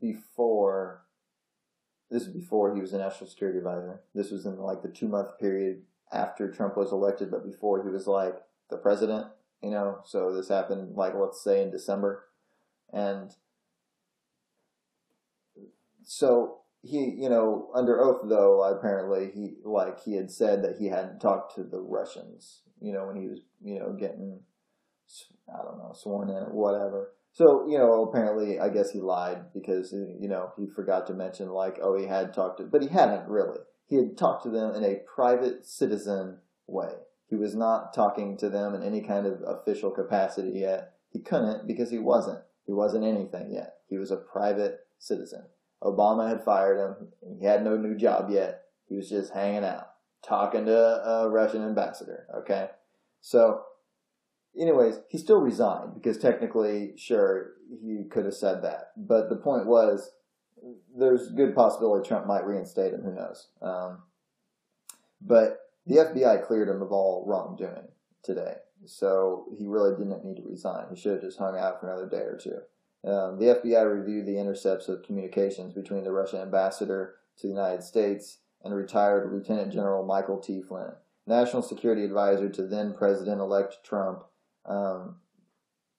before. 0.00 1.04
This 2.10 2.22
is 2.22 2.28
before 2.28 2.74
he 2.74 2.80
was 2.80 2.92
a 2.92 2.98
national 2.98 3.30
security 3.30 3.58
advisor. 3.58 4.02
This 4.14 4.30
was 4.32 4.44
in 4.44 4.58
like 4.58 4.82
the 4.82 4.88
two 4.88 5.06
month 5.06 5.38
period 5.38 5.82
after 6.12 6.50
Trump 6.50 6.76
was 6.76 6.90
elected, 6.90 7.30
but 7.30 7.44
before 7.44 7.82
he 7.82 7.88
was 7.88 8.06
like 8.06 8.36
the 8.68 8.76
president. 8.76 9.26
You 9.62 9.70
know, 9.70 10.00
so 10.04 10.34
this 10.34 10.48
happened 10.48 10.96
like 10.96 11.14
let's 11.14 11.42
say 11.44 11.62
in 11.62 11.70
December, 11.70 12.24
and 12.92 13.30
so 16.02 16.59
he, 16.82 17.16
you 17.18 17.28
know, 17.28 17.70
under 17.74 18.00
oath 18.00 18.22
though, 18.28 18.62
apparently 18.62 19.30
he 19.34 19.56
like 19.64 20.00
he 20.00 20.16
had 20.16 20.30
said 20.30 20.62
that 20.64 20.76
he 20.78 20.86
hadn't 20.86 21.20
talked 21.20 21.54
to 21.56 21.64
the 21.64 21.80
Russians, 21.80 22.62
you 22.80 22.92
know, 22.92 23.06
when 23.06 23.16
he 23.16 23.28
was, 23.28 23.40
you 23.62 23.78
know, 23.78 23.92
getting, 23.92 24.40
I 25.48 25.62
don't 25.62 25.78
know, 25.78 25.92
sworn 25.94 26.30
in 26.30 26.36
or 26.36 26.52
whatever. 26.52 27.12
So 27.32 27.66
you 27.68 27.78
know, 27.78 28.04
apparently, 28.04 28.58
I 28.58 28.70
guess 28.70 28.90
he 28.90 29.00
lied 29.00 29.52
because 29.52 29.92
uh, 29.92 29.98
you 30.18 30.28
know 30.28 30.52
he 30.56 30.66
forgot 30.66 31.06
to 31.08 31.14
mention 31.14 31.50
like, 31.50 31.78
oh, 31.82 31.96
he 31.98 32.06
had 32.06 32.34
talked 32.34 32.58
to, 32.58 32.64
but 32.64 32.82
he 32.82 32.88
hadn't 32.88 33.28
really. 33.28 33.60
He 33.86 33.96
had 33.96 34.16
talked 34.16 34.44
to 34.44 34.50
them 34.50 34.74
in 34.74 34.84
a 34.84 35.00
private 35.14 35.66
citizen 35.66 36.38
way. 36.66 36.92
He 37.28 37.36
was 37.36 37.54
not 37.54 37.92
talking 37.94 38.36
to 38.38 38.48
them 38.48 38.74
in 38.74 38.82
any 38.82 39.00
kind 39.02 39.26
of 39.26 39.42
official 39.46 39.90
capacity 39.90 40.60
yet. 40.60 40.92
He 41.12 41.20
couldn't 41.20 41.66
because 41.66 41.90
he 41.90 41.98
wasn't. 41.98 42.40
He 42.66 42.72
wasn't 42.72 43.04
anything 43.04 43.52
yet. 43.52 43.74
He 43.88 43.98
was 43.98 44.10
a 44.10 44.16
private 44.16 44.80
citizen. 44.98 45.44
Obama 45.82 46.28
had 46.28 46.44
fired 46.44 46.78
him. 46.78 47.08
He 47.38 47.46
had 47.46 47.64
no 47.64 47.76
new 47.76 47.96
job 47.96 48.30
yet. 48.30 48.62
He 48.88 48.96
was 48.96 49.08
just 49.08 49.32
hanging 49.32 49.64
out, 49.64 49.88
talking 50.26 50.66
to 50.66 50.76
a 50.76 51.28
Russian 51.28 51.62
ambassador. 51.62 52.26
Okay. 52.38 52.68
So, 53.20 53.62
anyways, 54.58 55.00
he 55.08 55.18
still 55.18 55.40
resigned 55.40 55.94
because 55.94 56.18
technically, 56.18 56.92
sure, 56.96 57.52
he 57.82 58.04
could 58.10 58.24
have 58.24 58.34
said 58.34 58.62
that. 58.62 58.92
But 58.96 59.28
the 59.28 59.36
point 59.36 59.66
was, 59.66 60.10
there's 60.96 61.30
good 61.30 61.54
possibility 61.54 62.06
Trump 62.06 62.26
might 62.26 62.46
reinstate 62.46 62.92
him. 62.92 63.02
Who 63.02 63.14
knows? 63.14 63.48
Um, 63.62 64.02
but 65.20 65.58
the 65.86 65.96
FBI 65.96 66.46
cleared 66.46 66.68
him 66.68 66.82
of 66.82 66.92
all 66.92 67.24
wrongdoing 67.26 67.88
today. 68.22 68.54
So 68.86 69.46
he 69.58 69.66
really 69.66 69.96
didn't 69.96 70.24
need 70.24 70.36
to 70.36 70.48
resign. 70.48 70.86
He 70.90 71.00
should 71.00 71.12
have 71.12 71.22
just 71.22 71.38
hung 71.38 71.58
out 71.58 71.80
for 71.80 71.88
another 71.88 72.08
day 72.08 72.22
or 72.24 72.38
two. 72.42 72.58
Um, 73.04 73.38
the 73.38 73.58
FBI 73.62 73.90
reviewed 73.90 74.26
the 74.26 74.38
intercepts 74.38 74.88
of 74.88 75.02
communications 75.02 75.72
between 75.72 76.04
the 76.04 76.12
Russian 76.12 76.40
ambassador 76.40 77.16
to 77.38 77.46
the 77.46 77.52
United 77.52 77.82
States 77.82 78.38
and 78.62 78.74
retired 78.74 79.32
Lieutenant 79.32 79.72
General 79.72 80.04
Michael 80.04 80.38
T. 80.38 80.60
Flynn, 80.60 80.92
national 81.26 81.62
security 81.62 82.04
advisor 82.04 82.50
to 82.50 82.66
then 82.66 82.92
President 82.92 83.40
elect 83.40 83.78
Trump, 83.82 84.24
um, 84.66 85.16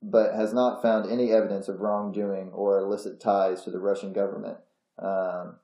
but 0.04 0.36
has 0.36 0.54
not 0.54 0.82
found 0.82 1.10
any 1.10 1.32
evidence 1.32 1.68
of 1.68 1.80
wrongdoing 1.80 2.52
or 2.54 2.78
illicit 2.80 3.20
ties 3.20 3.64
to 3.64 3.72
the 3.72 3.80
Russian 3.80 4.14
government. 4.14 4.58
Um, 5.00 5.58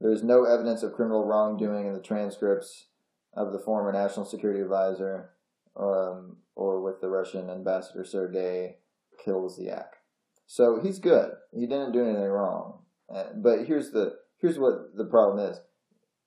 there 0.00 0.10
is 0.10 0.22
no 0.22 0.44
evidence 0.44 0.82
of 0.82 0.94
criminal 0.94 1.24
wrongdoing 1.24 1.86
in 1.86 1.92
the 1.92 2.00
transcripts 2.00 2.86
of 3.34 3.52
the 3.52 3.58
former 3.58 3.92
national 3.92 4.26
security 4.26 4.60
advisor 4.60 5.30
um, 5.76 6.38
or 6.54 6.82
with 6.82 7.00
the 7.00 7.08
Russian 7.08 7.50
ambassador 7.50 8.04
Sergei 8.04 8.76
Kislyak. 9.24 10.01
So 10.46 10.80
he's 10.82 10.98
good. 10.98 11.30
He 11.52 11.66
didn't 11.66 11.92
do 11.92 12.04
anything 12.04 12.22
wrong. 12.22 12.80
Uh, 13.12 13.24
but 13.36 13.64
here's 13.66 13.90
the 13.90 14.14
here's 14.40 14.58
what 14.58 14.96
the 14.96 15.04
problem 15.04 15.50
is. 15.50 15.60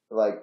Like 0.09 0.41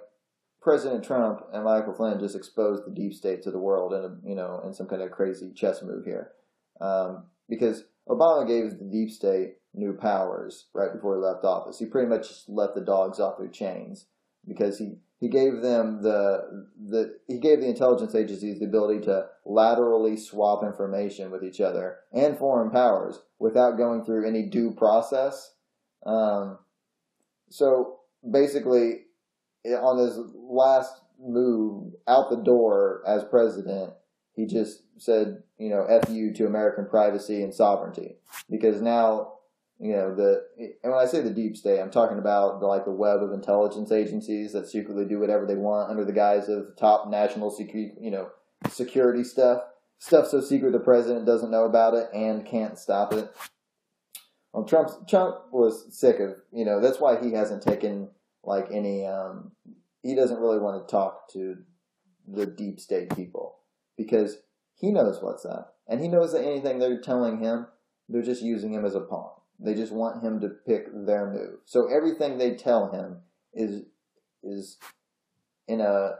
President 0.61 1.03
Trump 1.03 1.41
and 1.53 1.63
Michael 1.63 1.93
Flynn 1.93 2.19
just 2.19 2.35
exposed 2.35 2.85
the 2.85 2.91
deep 2.91 3.13
state 3.13 3.43
to 3.43 3.51
the 3.51 3.59
world 3.59 3.93
in 3.93 4.03
a, 4.03 4.29
you 4.29 4.35
know 4.35 4.61
in 4.65 4.73
some 4.73 4.87
kind 4.87 5.01
of 5.01 5.11
crazy 5.11 5.51
chess 5.53 5.81
move 5.81 6.05
here, 6.05 6.31
um, 6.81 7.25
because 7.49 7.83
Obama 8.07 8.47
gave 8.47 8.79
the 8.79 8.89
deep 8.91 9.09
state 9.09 9.55
new 9.73 9.93
powers 9.93 10.67
right 10.73 10.93
before 10.93 11.15
he 11.15 11.21
left 11.21 11.45
office. 11.45 11.79
He 11.79 11.85
pretty 11.85 12.07
much 12.07 12.27
just 12.27 12.49
let 12.49 12.75
the 12.75 12.81
dogs 12.81 13.19
off 13.19 13.37
their 13.39 13.47
chains 13.47 14.05
because 14.47 14.77
he 14.77 14.95
he 15.23 15.29
gave 15.29 15.61
them 15.61 16.01
the 16.01 16.67
the 16.89 17.17
he 17.29 17.39
gave 17.39 17.61
the 17.61 17.69
intelligence 17.69 18.13
agencies 18.13 18.59
the 18.59 18.65
ability 18.65 18.99
to 19.05 19.25
laterally 19.45 20.17
swap 20.17 20.65
information 20.65 21.31
with 21.31 21.45
each 21.45 21.61
other 21.61 21.99
and 22.11 22.37
foreign 22.37 22.69
powers 22.69 23.21
without 23.39 23.77
going 23.77 24.03
through 24.03 24.27
any 24.27 24.43
due 24.49 24.71
process. 24.71 25.53
Um, 26.05 26.57
so 27.49 27.99
basically, 28.29 29.05
on 29.65 29.97
his 29.97 30.19
last 30.35 30.91
move 31.17 31.93
out 32.05 32.29
the 32.29 32.43
door 32.43 33.01
as 33.07 33.23
president, 33.23 33.93
he 34.35 34.45
just 34.45 34.83
said, 34.97 35.41
you 35.57 35.69
know, 35.69 35.85
"f 35.85 36.09
you" 36.09 36.33
to 36.33 36.45
American 36.45 36.85
privacy 36.85 37.41
and 37.43 37.53
sovereignty, 37.53 38.17
because 38.49 38.81
now 38.81 39.32
you 39.83 39.91
know 39.91 40.15
the 40.15 40.45
and 40.81 40.93
when 40.93 41.01
I 41.01 41.05
say 41.05 41.19
the 41.19 41.29
deep 41.29 41.57
state, 41.57 41.81
I'm 41.81 41.91
talking 41.91 42.17
about 42.17 42.61
the 42.61 42.67
like 42.67 42.85
the 42.85 42.91
web 42.91 43.21
of 43.21 43.33
intelligence 43.33 43.91
agencies 43.91 44.53
that 44.53 44.69
secretly 44.69 45.03
do 45.03 45.19
whatever 45.19 45.45
they 45.45 45.55
want 45.55 45.91
under 45.91 46.05
the 46.05 46.13
guise 46.13 46.47
of 46.47 46.77
top 46.77 47.09
national 47.09 47.51
security, 47.51 47.93
you 47.99 48.09
know, 48.09 48.29
security 48.69 49.25
stuff. 49.25 49.61
Stuff 49.99 50.27
so 50.27 50.39
secret 50.39 50.71
the 50.71 50.79
president 50.79 51.25
doesn't 51.25 51.51
know 51.51 51.65
about 51.65 51.95
it 51.95 52.07
and 52.13 52.45
can't 52.45 52.79
stop 52.79 53.11
it. 53.11 53.29
Well, 54.53 54.63
Trump 54.63 54.89
Trump 55.09 55.35
was 55.51 55.85
sick 55.89 56.21
of 56.21 56.35
you 56.53 56.63
know 56.63 56.79
that's 56.79 57.01
why 57.01 57.21
he 57.21 57.33
hasn't 57.33 57.61
taken 57.61 58.09
like 58.41 58.67
any. 58.71 59.05
Um, 59.05 59.51
he 60.01 60.15
doesn't 60.15 60.39
really 60.39 60.59
want 60.59 60.87
to 60.87 60.89
talk 60.89 61.29
to 61.33 61.57
the 62.25 62.45
deep 62.45 62.79
state 62.79 63.13
people 63.17 63.57
because 63.97 64.37
he 64.75 64.91
knows 64.91 65.21
what's 65.21 65.43
up 65.43 65.75
and 65.89 65.99
he 65.99 66.07
knows 66.07 66.31
that 66.31 66.45
anything 66.45 66.79
they're 66.79 67.01
telling 67.01 67.39
him, 67.39 67.67
they're 68.07 68.21
just 68.21 68.41
using 68.41 68.73
him 68.73 68.85
as 68.85 68.95
a 68.95 69.01
pawn 69.01 69.33
they 69.63 69.73
just 69.73 69.93
want 69.93 70.23
him 70.23 70.39
to 70.41 70.49
pick 70.49 70.87
their 70.93 71.31
move. 71.31 71.59
So 71.65 71.87
everything 71.87 72.37
they 72.37 72.55
tell 72.55 72.91
him 72.91 73.17
is 73.53 73.83
is 74.43 74.77
in 75.67 75.79
a 75.81 76.11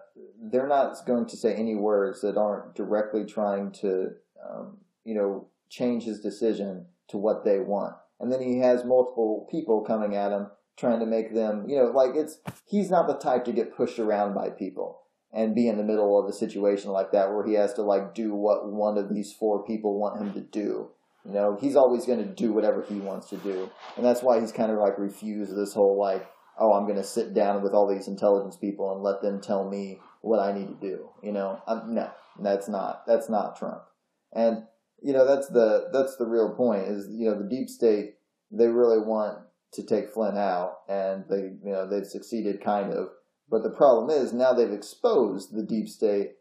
they're 0.41 0.67
not 0.67 0.95
going 1.05 1.25
to 1.27 1.37
say 1.37 1.53
any 1.53 1.75
words 1.75 2.21
that 2.21 2.37
aren't 2.37 2.75
directly 2.75 3.25
trying 3.25 3.71
to 3.71 4.11
um, 4.47 4.77
you 5.03 5.13
know 5.13 5.47
change 5.69 6.03
his 6.03 6.19
decision 6.19 6.85
to 7.09 7.17
what 7.17 7.43
they 7.43 7.59
want. 7.59 7.95
And 8.19 8.31
then 8.31 8.41
he 8.41 8.59
has 8.59 8.85
multiple 8.85 9.47
people 9.51 9.81
coming 9.81 10.15
at 10.15 10.31
him 10.31 10.47
trying 10.77 10.99
to 10.99 11.05
make 11.05 11.33
them, 11.33 11.67
you 11.67 11.75
know, 11.75 11.85
like 11.85 12.11
it's 12.15 12.39
he's 12.65 12.89
not 12.89 13.07
the 13.07 13.15
type 13.15 13.45
to 13.45 13.51
get 13.51 13.75
pushed 13.75 13.99
around 13.99 14.33
by 14.33 14.49
people 14.49 15.01
and 15.33 15.55
be 15.55 15.67
in 15.67 15.77
the 15.77 15.83
middle 15.83 16.19
of 16.19 16.29
a 16.29 16.33
situation 16.33 16.91
like 16.91 17.11
that 17.11 17.31
where 17.31 17.45
he 17.45 17.53
has 17.53 17.73
to 17.73 17.81
like 17.81 18.13
do 18.13 18.33
what 18.33 18.71
one 18.71 18.97
of 18.97 19.13
these 19.13 19.33
four 19.33 19.65
people 19.65 19.99
want 19.99 20.21
him 20.21 20.31
to 20.33 20.41
do 20.41 20.89
you 21.25 21.31
know, 21.31 21.57
he's 21.59 21.75
always 21.75 22.05
going 22.05 22.19
to 22.19 22.25
do 22.25 22.51
whatever 22.51 22.81
he 22.81 22.95
wants 22.95 23.29
to 23.29 23.37
do. 23.37 23.69
And 23.95 24.05
that's 24.05 24.21
why 24.21 24.39
he's 24.39 24.51
kind 24.51 24.71
of 24.71 24.79
like 24.79 24.99
refused 24.99 25.55
this 25.55 25.73
whole 25.73 25.97
like, 25.97 26.27
oh, 26.59 26.73
I'm 26.73 26.83
going 26.83 26.97
to 26.97 27.03
sit 27.03 27.33
down 27.33 27.63
with 27.63 27.73
all 27.73 27.87
these 27.87 28.07
intelligence 28.07 28.57
people 28.57 28.93
and 28.93 29.01
let 29.01 29.21
them 29.21 29.41
tell 29.41 29.67
me 29.67 29.99
what 30.21 30.39
I 30.39 30.51
need 30.51 30.67
to 30.67 30.87
do. 30.87 31.09
You 31.21 31.31
know, 31.31 31.61
I'm, 31.67 31.95
no, 31.95 32.11
that's 32.41 32.67
not, 32.67 33.03
that's 33.07 33.29
not 33.29 33.57
Trump. 33.57 33.83
And, 34.33 34.63
you 35.01 35.13
know, 35.13 35.25
that's 35.25 35.47
the, 35.47 35.89
that's 35.93 36.17
the 36.17 36.27
real 36.27 36.53
point 36.55 36.83
is, 36.83 37.07
you 37.09 37.29
know, 37.29 37.37
the 37.37 37.49
deep 37.49 37.69
state, 37.69 38.15
they 38.51 38.67
really 38.67 38.99
want 38.99 39.39
to 39.73 39.83
take 39.83 40.09
Flynn 40.09 40.37
out 40.37 40.79
and 40.87 41.23
they, 41.29 41.53
you 41.63 41.71
know, 41.71 41.89
they've 41.89 42.05
succeeded 42.05 42.63
kind 42.63 42.93
of. 42.93 43.07
But 43.49 43.63
the 43.63 43.69
problem 43.69 44.09
is 44.09 44.33
now 44.33 44.53
they've 44.53 44.71
exposed 44.71 45.55
the 45.55 45.63
deep 45.63 45.87
state 45.87 46.33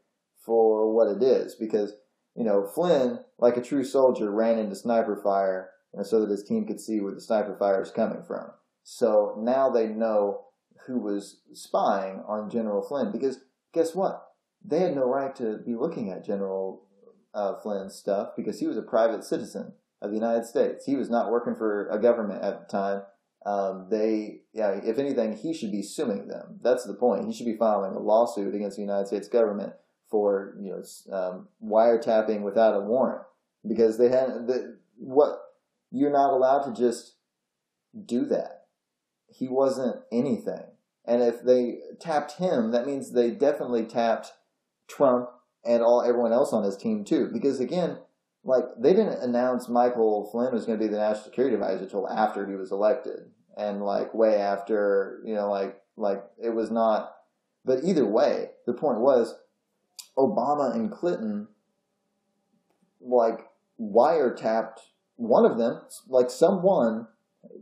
for 0.45 0.93
what 0.93 1.09
it 1.09 1.23
is 1.23 1.55
because 1.55 1.95
you 2.35 2.45
know, 2.45 2.67
Flynn, 2.67 3.21
like 3.39 3.57
a 3.57 3.63
true 3.63 3.85
soldier, 3.85 4.31
ran 4.31 4.59
into 4.59 4.75
sniper 4.75 5.21
fire 5.23 5.71
and 5.95 6.07
so 6.07 6.21
that 6.21 6.31
his 6.31 6.45
team 6.45 6.67
could 6.67 6.81
see 6.81 7.01
where 7.01 7.15
the 7.15 7.21
sniper 7.21 7.57
fire 7.59 7.83
is 7.83 7.91
coming 7.91 8.23
from. 8.23 8.51
So 8.83 9.37
now 9.39 9.71
they 9.71 9.87
know 9.87 10.47
who 10.87 10.99
was 10.99 11.41
spying 11.53 12.23
on 12.27 12.51
General 12.51 12.83
Flynn 12.83 13.13
because 13.13 13.41
guess 13.73 13.95
what? 13.95 14.23
They 14.65 14.81
had 14.81 14.95
no 14.95 15.05
right 15.05 15.35
to 15.37 15.59
be 15.59 15.75
looking 15.75 16.11
at 16.11 16.25
General 16.25 16.87
uh, 17.35 17.55
Flynn's 17.63 17.95
stuff 17.95 18.31
because 18.37 18.61
he 18.61 18.67
was 18.67 18.77
a 18.77 18.83
private 18.83 19.25
citizen 19.25 19.75
of 20.01 20.11
the 20.11 20.17
United 20.17 20.47
States. 20.47 20.85
He 20.85 20.97
was 20.97 21.11
not 21.11 21.31
working 21.31 21.55
for 21.55 21.89
a 21.89 22.01
government 22.01 22.43
at 22.43 22.61
the 22.61 22.67
time. 22.67 23.03
Um, 23.45 23.89
they, 23.91 24.43
yeah, 24.53 24.81
if 24.85 24.99
anything, 24.99 25.37
he 25.37 25.53
should 25.53 25.73
be 25.73 25.83
suing 25.83 26.29
them. 26.29 26.61
That's 26.63 26.85
the 26.85 26.95
point. 26.95 27.27
He 27.27 27.33
should 27.33 27.47
be 27.47 27.57
filing 27.57 27.95
a 27.95 27.99
lawsuit 27.99 28.55
against 28.55 28.77
the 28.77 28.83
United 28.83 29.09
States 29.09 29.29
government 29.29 29.73
for 30.13 30.55
you 30.61 30.71
know 30.71 31.17
um, 31.17 31.49
wiretapping 31.65 32.43
without 32.43 32.77
a 32.77 32.81
warrant 32.81 33.23
because 33.67 33.99
they 33.99 34.11
had 34.11 34.47
the, 34.47 34.79
what 34.99 35.39
you're 35.91 36.13
not 36.13 36.33
allowed 36.35 36.63
to 36.63 36.81
just 36.81 37.17
do 38.07 38.27
that. 38.27 38.67
He 39.35 39.49
wasn't 39.49 39.97
anything, 40.13 40.65
and 41.07 41.23
if 41.23 41.43
they 41.43 41.79
tapped 41.99 42.33
him, 42.33 42.71
that 42.71 42.87
means 42.87 43.13
they 43.13 43.31
definitely 43.31 43.87
tapped 43.87 44.33
Trump 44.87 45.31
and 45.65 45.83
all 45.83 46.03
everyone 46.03 46.33
else 46.33 46.53
on 46.53 46.65
his 46.65 46.77
team 46.77 47.05
too. 47.05 47.31
Because 47.33 47.59
again, 47.59 47.97
like 48.45 48.65
they 48.79 48.93
didn't 48.93 49.23
announce 49.23 49.69
Michael 49.69 50.29
Flynn 50.31 50.53
was 50.53 50.67
going 50.67 50.79
to 50.79 50.85
be 50.85 50.91
the 50.91 50.99
national 50.99 51.25
security 51.25 51.55
advisor 51.55 51.85
until 51.85 52.09
after 52.09 52.47
he 52.47 52.55
was 52.55 52.71
elected, 52.71 53.31
and 53.57 53.83
like 53.83 54.13
way 54.13 54.37
after 54.37 55.23
you 55.25 55.35
know, 55.35 55.51
like 55.51 55.81
like 55.97 56.23
it 56.43 56.51
was 56.51 56.71
not. 56.71 57.15
But 57.65 57.85
either 57.85 58.05
way, 58.05 58.51
the 58.67 58.75
point 58.75 58.99
was 58.99 59.35
Obama 60.17 60.75
and 60.75 60.91
Clinton 60.91 61.49
like 63.01 63.49
wiretapped 63.81 64.79
one 65.17 65.45
of 65.45 65.59
them, 65.59 65.81
like 66.09 66.31
someone, 66.31 67.07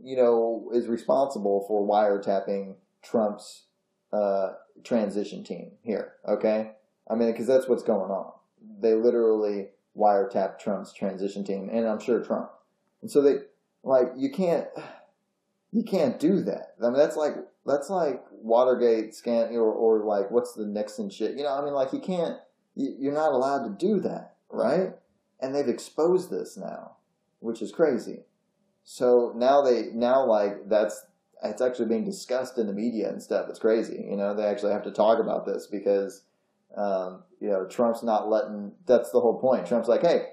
you 0.03 0.15
know, 0.15 0.69
is 0.73 0.87
responsible 0.87 1.65
for 1.67 1.87
wiretapping 1.87 2.75
Trump's 3.03 3.65
uh, 4.13 4.53
transition 4.83 5.43
team 5.43 5.71
here. 5.83 6.13
Okay, 6.27 6.71
I 7.09 7.15
mean, 7.15 7.31
because 7.31 7.47
that's 7.47 7.67
what's 7.67 7.83
going 7.83 8.11
on. 8.11 8.31
They 8.79 8.93
literally 8.93 9.69
wiretapped 9.97 10.59
Trump's 10.59 10.93
transition 10.93 11.43
team, 11.43 11.69
and 11.71 11.87
I'm 11.87 11.99
sure 11.99 12.23
Trump. 12.23 12.49
And 13.01 13.09
so 13.09 13.21
they 13.21 13.35
like 13.83 14.11
you 14.15 14.31
can't 14.31 14.67
you 15.71 15.83
can't 15.83 16.19
do 16.19 16.41
that. 16.43 16.75
I 16.81 16.85
mean, 16.85 16.93
that's 16.93 17.15
like 17.15 17.35
that's 17.65 17.89
like 17.89 18.23
Watergate 18.31 19.15
scan 19.15 19.53
or 19.53 19.71
or 19.71 20.03
like 20.03 20.31
what's 20.31 20.53
the 20.53 20.65
Nixon 20.65 21.09
shit. 21.09 21.37
You 21.37 21.43
know, 21.43 21.53
I 21.53 21.63
mean, 21.63 21.73
like 21.73 21.93
you 21.93 21.99
can't 21.99 22.37
you're 22.75 23.13
not 23.13 23.33
allowed 23.33 23.63
to 23.63 23.85
do 23.85 23.99
that, 24.01 24.35
right? 24.49 24.93
And 25.39 25.53
they've 25.53 25.67
exposed 25.67 26.29
this 26.29 26.57
now, 26.57 26.97
which 27.39 27.61
is 27.61 27.71
crazy. 27.71 28.23
So 28.83 29.33
now 29.35 29.61
they 29.61 29.89
now 29.93 30.25
like 30.25 30.69
that's 30.69 31.05
it's 31.43 31.61
actually 31.61 31.87
being 31.87 32.05
discussed 32.05 32.57
in 32.57 32.67
the 32.67 32.73
media 32.73 33.09
and 33.09 33.21
stuff. 33.21 33.47
It's 33.49 33.59
crazy. 33.59 34.05
You 34.09 34.15
know, 34.15 34.35
they 34.35 34.45
actually 34.45 34.73
have 34.73 34.83
to 34.83 34.91
talk 34.91 35.19
about 35.19 35.45
this 35.45 35.67
because 35.67 36.23
um, 36.75 37.23
you 37.39 37.49
know 37.49 37.65
Trump's 37.65 38.03
not 38.03 38.29
letting. 38.29 38.73
That's 38.85 39.11
the 39.11 39.19
whole 39.19 39.39
point. 39.39 39.65
Trump's 39.65 39.87
like, 39.87 40.01
hey, 40.01 40.25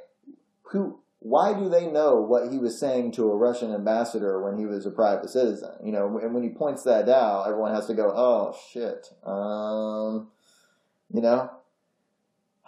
who? 0.63 1.01
Why 1.21 1.53
do 1.53 1.69
they 1.69 1.87
know 1.87 2.21
what 2.21 2.53
he 2.53 2.59
was 2.59 2.79
saying 2.79 3.13
to 3.13 3.31
a 3.31 3.37
Russian 3.37 3.75
ambassador 3.75 4.41
when 4.41 4.57
he 4.57 4.67
was 4.67 4.87
a 4.87 4.91
private 4.91 5.31
citizen? 5.31 5.73
You 5.85 5.93
know, 5.93 6.19
and 6.23 6.33
when 6.33 6.45
he 6.45 6.51
points 6.51 6.85
that 6.85 7.09
out, 7.09 7.49
everyone 7.49 7.75
has 7.75 7.87
to 7.87 7.95
go, 7.95 8.13
oh 8.15 8.57
shit. 8.71 9.09
Um, 9.25 10.29
you 11.13 11.21
know, 11.21 11.51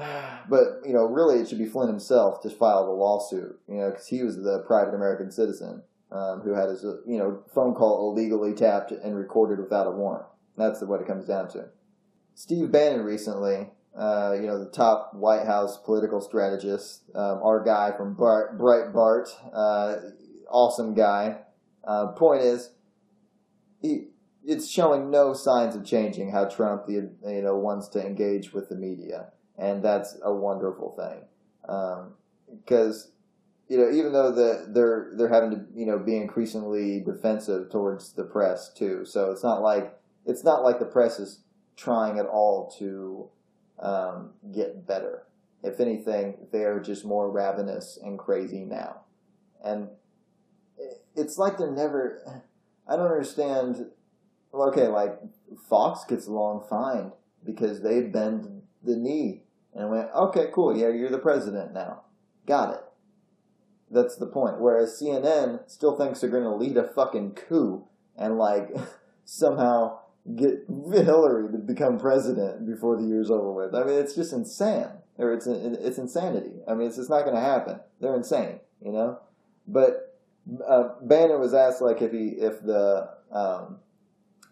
but 0.48 0.80
you 0.84 0.92
know, 0.92 1.04
really, 1.04 1.40
it 1.40 1.48
should 1.48 1.58
be 1.58 1.66
Flynn 1.66 1.88
himself 1.88 2.40
to 2.42 2.50
file 2.50 2.86
the 2.86 2.92
lawsuit. 2.92 3.58
You 3.68 3.76
know, 3.76 3.90
because 3.90 4.08
he 4.08 4.22
was 4.22 4.36
the 4.36 4.64
private 4.66 4.94
American 4.94 5.30
citizen 5.30 5.82
um, 6.10 6.40
who 6.40 6.54
had 6.54 6.70
his 6.70 6.82
you 6.82 7.18
know 7.18 7.42
phone 7.54 7.74
call 7.74 8.10
illegally 8.10 8.54
tapped 8.54 8.90
and 8.90 9.16
recorded 9.16 9.60
without 9.60 9.86
a 9.86 9.90
warrant. 9.90 10.26
That's 10.56 10.82
what 10.82 11.00
it 11.00 11.06
comes 11.06 11.26
down 11.26 11.48
to. 11.50 11.68
Steve 12.34 12.72
Bannon 12.72 13.02
recently, 13.02 13.70
uh, 13.96 14.34
you 14.40 14.46
know, 14.46 14.58
the 14.58 14.70
top 14.70 15.12
White 15.14 15.46
House 15.46 15.78
political 15.78 16.20
strategist, 16.20 17.02
um, 17.14 17.40
our 17.42 17.62
guy 17.64 17.92
from 17.96 18.14
Bright 18.14 18.58
Bart, 18.58 18.92
Breitbart, 18.94 19.28
uh, 19.52 19.96
awesome 20.48 20.94
guy. 20.94 21.38
Uh, 21.84 22.08
point 22.08 22.42
is, 22.42 22.70
he, 23.80 24.08
it's 24.44 24.68
showing 24.68 25.10
no 25.10 25.34
signs 25.34 25.74
of 25.74 25.84
changing 25.84 26.30
how 26.30 26.44
Trump, 26.46 26.86
the, 26.86 27.10
you 27.26 27.42
know, 27.42 27.56
wants 27.56 27.88
to 27.88 28.04
engage 28.04 28.52
with 28.52 28.68
the 28.68 28.76
media 28.76 29.28
and 29.60 29.82
that's 29.82 30.16
a 30.24 30.32
wonderful 30.32 30.96
thing. 30.96 31.22
Because 32.64 33.04
um, 33.06 33.12
you 33.68 33.78
know, 33.78 33.90
even 33.90 34.12
though 34.12 34.32
the 34.32 34.66
they're 34.68 35.12
they're 35.16 35.28
having 35.28 35.50
to 35.50 35.64
you 35.74 35.86
know 35.86 35.98
be 35.98 36.16
increasingly 36.16 37.00
defensive 37.00 37.70
towards 37.70 38.14
the 38.14 38.24
press 38.24 38.72
too, 38.72 39.04
so 39.04 39.30
it's 39.30 39.44
not 39.44 39.62
like 39.62 39.94
it's 40.26 40.42
not 40.42 40.64
like 40.64 40.78
the 40.78 40.86
press 40.86 41.20
is 41.20 41.40
trying 41.76 42.18
at 42.18 42.26
all 42.26 42.74
to 42.78 43.28
um, 43.80 44.30
get 44.54 44.86
better. 44.86 45.24
If 45.62 45.80
anything, 45.80 46.46
they're 46.52 46.80
just 46.80 47.04
more 47.04 47.30
ravenous 47.30 47.98
and 48.02 48.18
crazy 48.18 48.64
now, 48.64 49.02
and 49.64 49.88
it's 51.14 51.36
like 51.36 51.58
they're 51.58 51.70
never. 51.70 52.42
I 52.88 52.96
don't 52.96 53.06
understand. 53.06 53.86
Okay, 54.52 54.88
like 54.88 55.18
Fox 55.68 56.04
gets 56.04 56.26
along 56.26 56.66
fine 56.68 57.12
because 57.44 57.82
they 57.82 58.00
bend 58.00 58.62
the 58.82 58.96
knee 58.96 59.42
and 59.74 59.90
went, 59.90 60.08
okay, 60.14 60.46
cool, 60.52 60.76
yeah, 60.76 60.88
you're 60.88 61.10
the 61.10 61.18
president 61.18 61.72
now. 61.72 62.02
Got 62.46 62.74
it. 62.74 62.80
That's 63.90 64.16
the 64.16 64.26
point. 64.26 64.60
Whereas 64.60 65.00
CNN 65.00 65.68
still 65.70 65.96
thinks 65.96 66.20
they're 66.20 66.30
going 66.30 66.44
to 66.44 66.54
lead 66.54 66.76
a 66.76 66.84
fucking 66.84 67.32
coup 67.32 67.86
and, 68.16 68.38
like, 68.38 68.74
somehow 69.24 70.00
get 70.36 70.64
Hillary 70.92 71.52
to 71.52 71.58
become 71.58 71.98
president 71.98 72.66
before 72.66 72.96
the 72.96 73.06
year's 73.06 73.30
over 73.30 73.52
with. 73.52 73.74
I 73.74 73.84
mean, 73.84 73.98
it's 73.98 74.14
just 74.14 74.32
insane. 74.32 74.88
Or 75.18 75.34
it's, 75.34 75.46
it's 75.46 75.98
insanity. 75.98 76.60
I 76.66 76.74
mean, 76.74 76.86
it's 76.86 76.96
just 76.96 77.10
not 77.10 77.24
going 77.24 77.36
to 77.36 77.42
happen. 77.42 77.78
They're 78.00 78.16
insane, 78.16 78.60
you 78.82 78.90
know? 78.90 79.18
But 79.68 80.16
uh, 80.66 80.90
Bannon 81.02 81.40
was 81.40 81.52
asked, 81.52 81.82
like, 81.82 82.00
if 82.00 82.10
he, 82.10 82.28
if 82.38 82.62
the, 82.62 83.10
um, 83.30 83.76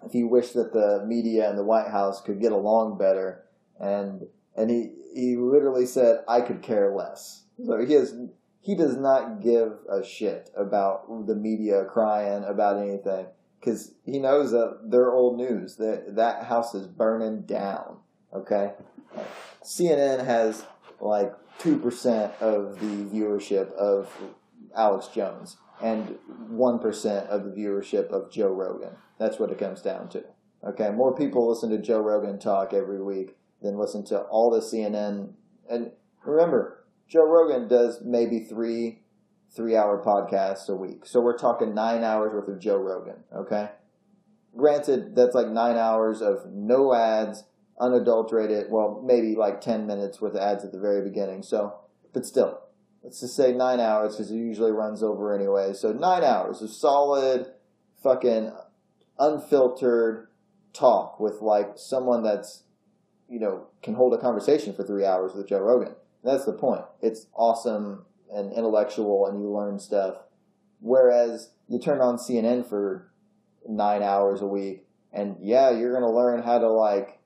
if 0.05 0.13
he 0.13 0.25
wished 0.25 0.55
that 0.55 0.73
the 0.73 1.05
media 1.07 1.49
and 1.49 1.59
the 1.59 1.65
White 1.65 1.89
House 1.89 2.21
could 2.21 2.41
get 2.41 2.53
along 2.53 2.99
better, 2.99 3.45
and 3.81 4.27
and 4.57 4.71
he 4.71 4.93
he 5.15 5.37
literally 5.37 5.87
said, 5.87 6.23
"I 6.29 6.41
could 6.41 6.63
care 6.63 6.95
less." 6.95 7.45
So 7.65 7.79
he 7.79 7.93
has 7.95 8.15
he 8.61 8.75
does 8.75 8.97
not 8.97 9.41
give 9.41 9.73
a 9.91 10.05
shit 10.05 10.51
about 10.57 11.27
the 11.27 11.35
media 11.35 11.85
crying 11.87 12.45
about 12.45 12.79
anything 12.79 13.27
because 13.59 13.93
he 14.05 14.19
knows 14.19 14.51
that 14.53 14.79
they're 14.85 15.13
old 15.13 15.37
news. 15.37 15.77
That 15.77 16.17
that 16.17 16.45
house 16.45 16.75
is 16.75 16.87
burning 16.87 17.43
down. 17.43 17.99
Okay, 18.35 18.73
CNN 19.65 20.25
has 20.25 20.65
like 21.01 21.33
two 21.59 21.79
percent 21.79 22.33
of 22.41 22.81
the 22.81 23.05
viewership 23.17 23.73
of 23.75 24.11
Alex 24.77 25.09
Jones 25.09 25.57
and 25.83 26.17
one 26.49 26.79
percent 26.79 27.29
of 27.29 27.45
the 27.45 27.51
viewership 27.51 28.11
of 28.11 28.31
Joe 28.31 28.53
Rogan. 28.53 28.97
That's 29.19 29.39
what 29.39 29.51
it 29.51 29.59
comes 29.59 29.83
down 29.83 30.09
to. 30.11 30.25
Okay, 30.67 30.91
more 30.91 31.15
people 31.15 31.49
listen 31.49 31.71
to 31.71 31.79
Joe 31.79 32.01
Rogan 32.01 32.39
talk 32.39 32.73
every 32.73 33.03
week 33.03 33.37
than 33.63 33.79
listen 33.79 34.05
to 34.07 34.21
all 34.23 34.51
the 34.51 34.61
CNN. 34.61 35.33
And 35.71 35.93
remember, 36.25 36.85
Joe 37.09 37.27
Rogan 37.27 37.69
does 37.69 38.01
maybe 38.05 38.41
three 38.41 39.03
three 39.55 39.77
hour 39.77 40.03
podcasts 40.05 40.69
a 40.69 40.75
week. 40.75 41.07
So 41.07 41.21
we're 41.21 41.39
talking 41.39 41.75
nine 41.75 42.05
hours 42.05 42.33
worth 42.33 42.49
of 42.49 42.61
Joe 42.61 42.77
Rogan, 42.77 43.25
okay? 43.35 43.71
Granted, 44.57 45.15
that's 45.15 45.35
like 45.35 45.49
nine 45.49 45.77
hours 45.77 46.21
of 46.21 46.47
no 46.51 46.95
ads, 46.95 47.45
unadulterated, 47.81 48.67
well, 48.71 49.03
maybe 49.05 49.35
like 49.35 49.61
10 49.61 49.87
minutes 49.87 50.21
with 50.21 50.37
ads 50.37 50.65
at 50.65 50.73
the 50.73 50.81
very 50.81 51.03
beginning. 51.03 51.43
So, 51.43 51.75
but 52.13 52.27
still, 52.27 52.61
let's 53.03 53.21
just 53.21 53.37
say 53.37 53.53
nine 53.53 53.81
hours 53.81 54.17
because 54.17 54.31
it 54.31 54.37
usually 54.37 54.73
runs 54.73 55.03
over 55.03 55.35
anyway. 55.35 55.73
So 55.73 55.93
nine 55.93 56.25
hours 56.25 56.61
of 56.63 56.71
solid, 56.71 57.53
fucking 58.03 58.53
unfiltered 59.19 60.29
talk 60.73 61.19
with 61.19 61.41
like 61.41 61.73
someone 61.77 62.23
that's 62.23 62.65
you 63.29 63.39
know, 63.39 63.67
can 63.83 63.95
hold 63.95 64.15
a 64.15 64.19
conversation 64.19 64.73
for 64.73 64.83
three 64.83 65.05
hours 65.05 65.35
with 65.35 65.49
Joe 65.49 65.61
Rogan. 65.61 65.95
That's 66.25 66.47
the 66.47 66.53
point. 66.53 66.83
It's 67.03 67.27
awesome 67.35 68.07
and 68.33 68.53
intellectual, 68.53 69.27
and 69.27 69.41
you 69.41 69.51
learn 69.51 69.79
stuff. 69.79 70.17
Whereas 70.81 71.51
you 71.69 71.79
turn 71.79 72.01
on 72.01 72.17
CNN 72.17 72.69
for 72.69 73.11
nine 73.69 74.03
hours 74.03 74.41
a 74.41 74.47
week, 74.47 74.87
and 75.13 75.37
yeah, 75.41 75.71
you're 75.71 75.93
going 75.93 76.03
to 76.03 76.17
learn 76.17 76.43
how 76.43 76.59
to 76.59 76.69
like 76.69 77.19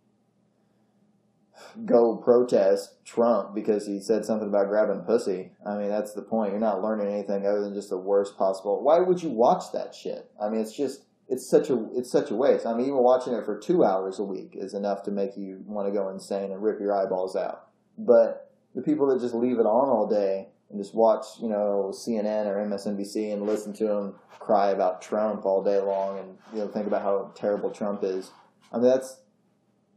go 1.85 2.17
protest 2.17 3.05
Trump 3.05 3.55
because 3.55 3.87
he 3.87 4.01
said 4.01 4.25
something 4.25 4.49
about 4.49 4.69
grabbing 4.69 5.03
pussy. 5.03 5.53
I 5.67 5.77
mean, 5.77 5.89
that's 5.89 6.13
the 6.13 6.23
point. 6.23 6.51
You're 6.51 6.61
not 6.61 6.83
learning 6.83 7.13
anything 7.13 7.47
other 7.47 7.61
than 7.61 7.75
just 7.75 7.91
the 7.91 7.99
worst 7.99 8.37
possible. 8.37 8.83
Why 8.83 9.01
would 9.01 9.23
you 9.23 9.31
watch 9.31 9.65
that 9.73 9.95
shit? 9.95 10.31
I 10.41 10.49
mean, 10.49 10.61
it's 10.61 10.77
just 10.77 11.05
it's 11.29 11.49
such 11.49 11.71
a 11.71 11.89
it's 11.95 12.11
such 12.11 12.31
a 12.31 12.35
waste. 12.35 12.67
I 12.67 12.75
mean, 12.75 12.87
even 12.87 12.99
watching 12.99 13.33
it 13.33 13.45
for 13.45 13.59
two 13.59 13.85
hours 13.85 14.19
a 14.19 14.25
week 14.25 14.53
is 14.55 14.75
enough 14.75 15.03
to 15.05 15.11
make 15.11 15.37
you 15.37 15.63
want 15.67 15.89
to 15.89 15.93
go 15.93 16.09
insane 16.09 16.53
and 16.53 16.63
rip 16.63 16.81
your 16.81 16.95
eyeballs 16.95 17.37
out. 17.37 17.69
But 17.97 18.51
the 18.75 18.83
people 18.83 19.07
that 19.09 19.21
just 19.21 19.35
leave 19.35 19.59
it 19.59 19.67
on 19.67 19.89
all 19.89 20.09
day 20.09 20.49
and 20.73 20.81
just 20.81 20.95
watch, 20.95 21.27
you 21.41 21.49
know, 21.49 21.93
CNN 21.95 22.47
or 22.47 22.57
MSNBC 22.67 23.33
and 23.33 23.47
listen 23.47 23.73
to 23.75 23.85
them 23.85 24.15
cry 24.43 24.71
about 24.71 25.01
Trump 25.01 25.45
all 25.45 25.63
day 25.63 25.79
long 25.79 26.19
and 26.19 26.37
you 26.53 26.59
know 26.59 26.69
think 26.69 26.87
about 26.87 27.03
how 27.03 27.31
terrible 27.37 27.71
Trump 27.71 28.03
is. 28.03 28.31
I 28.73 28.79
mean, 28.79 28.87
that's 28.87 29.21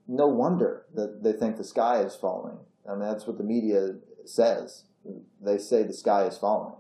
no 0.08 0.28
wonder 0.28 0.84
that 0.94 1.24
they 1.24 1.34
think 1.34 1.58
the 1.58 1.64
sky 1.64 2.02
is 2.02 2.16
falling. 2.16 2.58
I 2.88 2.92
mean, 2.92 3.08
that's 3.08 3.26
what 3.26 3.38
the 3.38 3.44
media 3.44 3.96
says. 4.26 4.84
They 5.42 5.58
say 5.58 5.84
the 5.84 5.94
sky 5.94 6.26
is 6.26 6.38
falling. 6.38 6.76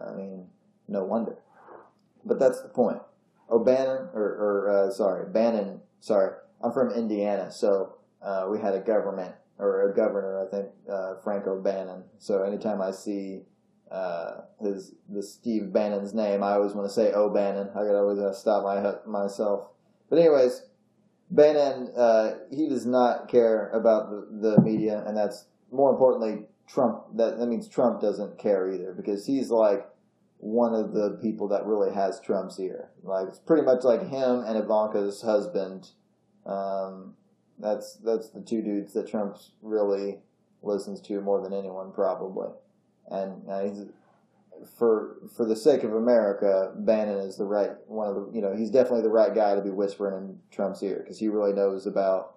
I 0.00 0.12
mean, 0.12 0.46
no 0.86 1.04
wonder. 1.04 1.38
But 2.24 2.38
that's 2.38 2.62
the 2.62 2.68
point. 2.68 3.00
O'Bannon, 3.50 4.10
or, 4.14 4.22
or 4.22 4.70
uh, 4.70 4.90
sorry, 4.92 5.28
Bannon, 5.32 5.80
sorry, 5.98 6.34
I'm 6.62 6.72
from 6.72 6.92
Indiana, 6.92 7.50
so 7.50 7.96
uh, 8.22 8.46
we 8.48 8.60
had 8.60 8.74
a 8.74 8.80
government, 8.80 9.34
or 9.60 9.90
a 9.90 9.94
governor, 9.94 10.44
I 10.46 10.50
think, 10.50 10.68
uh, 10.90 11.14
Frank 11.22 11.46
O'Bannon. 11.46 12.04
So 12.18 12.42
anytime 12.42 12.80
I 12.80 12.90
see 12.90 13.42
uh, 13.90 14.42
his 14.60 14.94
the 15.08 15.22
Steve 15.22 15.72
Bannon's 15.72 16.14
name, 16.14 16.42
I 16.42 16.52
always 16.52 16.72
want 16.72 16.88
to 16.88 16.92
say 16.92 17.12
O'Bannon. 17.12 17.70
I 17.70 17.84
gotta 17.84 17.98
always 17.98 18.18
uh, 18.18 18.32
stop 18.32 18.64
my 18.64 18.94
myself. 19.06 19.68
But 20.08 20.18
anyways, 20.18 20.62
Bannon, 21.30 21.92
uh, 21.96 22.38
he 22.50 22.68
does 22.68 22.86
not 22.86 23.28
care 23.28 23.68
about 23.70 24.10
the, 24.10 24.54
the 24.54 24.62
media, 24.62 25.04
and 25.06 25.16
that's 25.16 25.46
more 25.70 25.90
importantly, 25.90 26.46
Trump. 26.66 27.04
That 27.16 27.38
that 27.38 27.46
means 27.46 27.68
Trump 27.68 28.00
doesn't 28.00 28.38
care 28.38 28.70
either 28.70 28.92
because 28.92 29.26
he's 29.26 29.50
like 29.50 29.86
one 30.38 30.74
of 30.74 30.92
the 30.92 31.18
people 31.20 31.48
that 31.48 31.66
really 31.66 31.92
has 31.92 32.20
Trump's 32.20 32.58
ear. 32.58 32.90
Like 33.02 33.28
it's 33.28 33.38
pretty 33.38 33.62
much 33.62 33.84
like 33.84 34.08
him 34.08 34.44
and 34.46 34.56
Ivanka's 34.56 35.22
husband. 35.22 35.90
Um, 36.46 37.14
that's 37.60 37.96
that's 38.04 38.30
the 38.30 38.40
two 38.40 38.62
dudes 38.62 38.92
that 38.94 39.08
Trump 39.08 39.36
really 39.62 40.18
listens 40.62 41.00
to 41.02 41.20
more 41.20 41.42
than 41.42 41.52
anyone 41.52 41.92
probably. 41.92 42.48
And 43.08 43.48
uh, 43.48 43.60
he's 43.60 43.84
for 44.78 45.16
for 45.36 45.44
the 45.44 45.56
sake 45.56 45.84
of 45.84 45.94
America, 45.94 46.72
Bannon 46.76 47.18
is 47.18 47.36
the 47.36 47.44
right 47.44 47.70
one 47.86 48.08
of 48.08 48.14
the 48.14 48.30
you 48.32 48.42
know 48.42 48.54
he's 48.54 48.70
definitely 48.70 49.02
the 49.02 49.08
right 49.08 49.34
guy 49.34 49.54
to 49.54 49.62
be 49.62 49.70
whispering 49.70 50.16
in 50.16 50.38
Trump's 50.50 50.82
ear 50.82 51.00
because 51.02 51.18
he 51.18 51.28
really 51.28 51.52
knows 51.52 51.86
about 51.86 52.34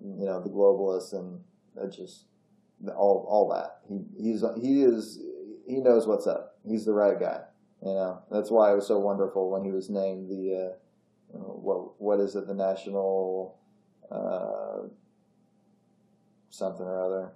you 0.00 0.24
know 0.24 0.40
the 0.40 0.50
globalists 0.50 1.12
and 1.12 1.40
just 1.92 2.24
all 2.96 3.26
all 3.28 3.48
that. 3.50 3.80
He 3.88 4.04
he's 4.22 4.44
he 4.60 4.82
is 4.82 5.20
he 5.66 5.80
knows 5.80 6.06
what's 6.06 6.26
up. 6.26 6.56
He's 6.66 6.84
the 6.84 6.92
right 6.92 7.18
guy. 7.18 7.40
You 7.82 7.94
know 7.94 8.22
that's 8.30 8.50
why 8.50 8.72
it 8.72 8.76
was 8.76 8.86
so 8.86 8.98
wonderful 8.98 9.50
when 9.50 9.64
he 9.64 9.70
was 9.70 9.90
named 9.90 10.28
the 10.30 10.74
uh, 11.34 11.38
what 11.38 12.00
what 12.00 12.20
is 12.20 12.36
it 12.36 12.46
the 12.46 12.54
national 12.54 13.56
uh, 14.10 14.88
something 16.50 16.86
or 16.86 17.04
other 17.04 17.32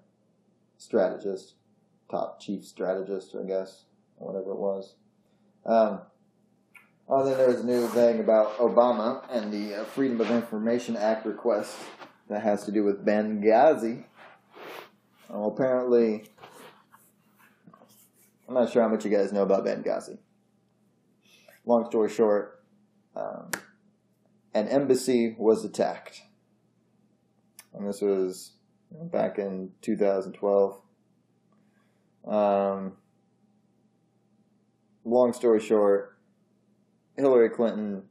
strategist, 0.77 1.55
top 2.11 2.41
chief 2.41 2.65
strategist, 2.65 3.35
I 3.35 3.47
guess 3.47 3.85
whatever 4.17 4.53
it 4.53 4.59
was. 4.59 4.95
Um, 5.65 6.01
oh, 7.09 7.25
then 7.25 7.39
there's 7.39 7.61
a 7.61 7.67
new 7.67 7.87
thing 7.89 8.21
about 8.21 8.59
Obama 8.59 9.25
and 9.31 9.53
the 9.53 9.81
uh, 9.81 9.85
Freedom 9.85 10.21
of 10.21 10.31
Information 10.31 10.97
Act 10.97 11.27
request 11.27 11.77
that 12.29 12.43
has 12.43 12.65
to 12.65 12.73
do 12.73 12.85
with 12.85 13.05
Benghazi. 13.05 14.05
Well, 15.29 15.49
apparently, 15.49 16.25
I'm 18.49 18.55
not 18.55 18.71
sure 18.71 18.83
how 18.83 18.89
much 18.89 19.05
you 19.05 19.11
guys 19.11 19.33
know 19.33 19.43
about 19.43 19.65
Benghazi. 19.65 20.19
Long 21.65 21.87
story 21.89 22.11
short, 22.11 22.63
um, 23.17 23.51
an 24.53 24.69
embassy 24.69 25.35
was 25.39 25.65
attacked. 25.65 26.23
And 27.75 27.89
this 27.89 28.01
was 28.01 28.53
back 28.91 29.39
in 29.39 29.71
2012. 29.83 30.81
Um, 32.27 32.93
long 35.05 35.33
story 35.33 35.61
short, 35.61 36.19
Hillary 37.17 37.51
Clinton 37.51 38.05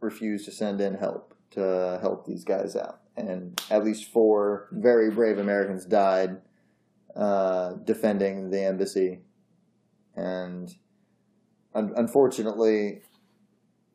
refused 0.00 0.46
to 0.46 0.52
send 0.52 0.80
in 0.80 0.94
help 0.94 1.34
to 1.50 1.98
help 2.00 2.26
these 2.26 2.44
guys 2.44 2.76
out. 2.76 3.00
And 3.16 3.60
at 3.70 3.84
least 3.84 4.10
four 4.10 4.68
very 4.72 5.10
brave 5.10 5.38
Americans 5.38 5.84
died 5.84 6.40
uh, 7.14 7.74
defending 7.84 8.50
the 8.50 8.64
embassy. 8.64 9.20
And 10.16 10.74
un- 11.74 11.92
unfortunately, 11.96 13.02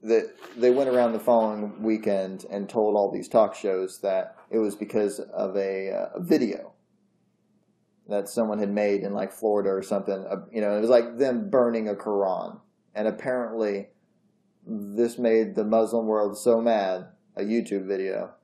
that 0.05 0.35
they 0.55 0.69
went 0.69 0.89
around 0.89 1.13
the 1.13 1.19
following 1.19 1.81
weekend 1.81 2.45
and 2.51 2.69
told 2.69 2.95
all 2.95 3.11
these 3.11 3.27
talk 3.27 3.55
shows 3.55 3.99
that 4.01 4.35
it 4.51 4.59
was 4.59 4.75
because 4.75 5.19
of 5.19 5.57
a, 5.57 5.91
uh, 5.91 6.09
a 6.15 6.21
video 6.21 6.73
that 8.07 8.29
someone 8.29 8.59
had 8.59 8.71
made 8.71 9.01
in 9.01 9.13
like 9.13 9.31
Florida 9.31 9.69
or 9.69 9.81
something. 9.81 10.25
Uh, 10.29 10.45
you 10.51 10.61
know, 10.61 10.77
it 10.77 10.81
was 10.81 10.91
like 10.91 11.17
them 11.17 11.49
burning 11.49 11.89
a 11.89 11.95
Quran. 11.95 12.59
And 12.93 13.07
apparently, 13.07 13.87
this 14.65 15.17
made 15.17 15.55
the 15.55 15.63
Muslim 15.63 16.05
world 16.05 16.37
so 16.37 16.61
mad, 16.61 17.07
a 17.35 17.41
YouTube 17.41 17.87
video, 17.87 18.35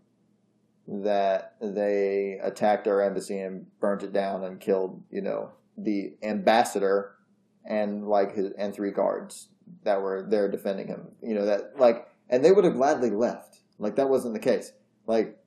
that 0.87 1.55
they 1.61 2.39
attacked 2.41 2.87
our 2.87 3.03
embassy 3.03 3.39
and 3.39 3.67
burnt 3.79 4.01
it 4.01 4.11
down 4.11 4.43
and 4.43 4.59
killed, 4.59 5.03
you 5.11 5.21
know, 5.21 5.51
the 5.77 6.15
ambassador 6.23 7.15
and 7.63 8.07
like 8.07 8.33
his 8.33 8.51
and 8.57 8.73
three 8.73 8.91
guards 8.91 9.50
that 9.83 10.01
were 10.01 10.25
there 10.29 10.49
defending 10.49 10.87
him. 10.87 11.07
You 11.21 11.35
know 11.35 11.45
that 11.45 11.77
like, 11.77 12.07
and 12.29 12.43
they 12.43 12.51
would 12.51 12.63
have 12.63 12.75
gladly 12.75 13.09
left. 13.09 13.59
Like 13.79 13.95
that 13.95 14.09
wasn't 14.09 14.33
the 14.33 14.39
case. 14.39 14.71
Like 15.07 15.37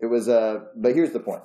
it 0.00 0.06
was. 0.06 0.28
Uh, 0.28 0.60
but 0.76 0.94
here's 0.94 1.12
the 1.12 1.20
point. 1.20 1.42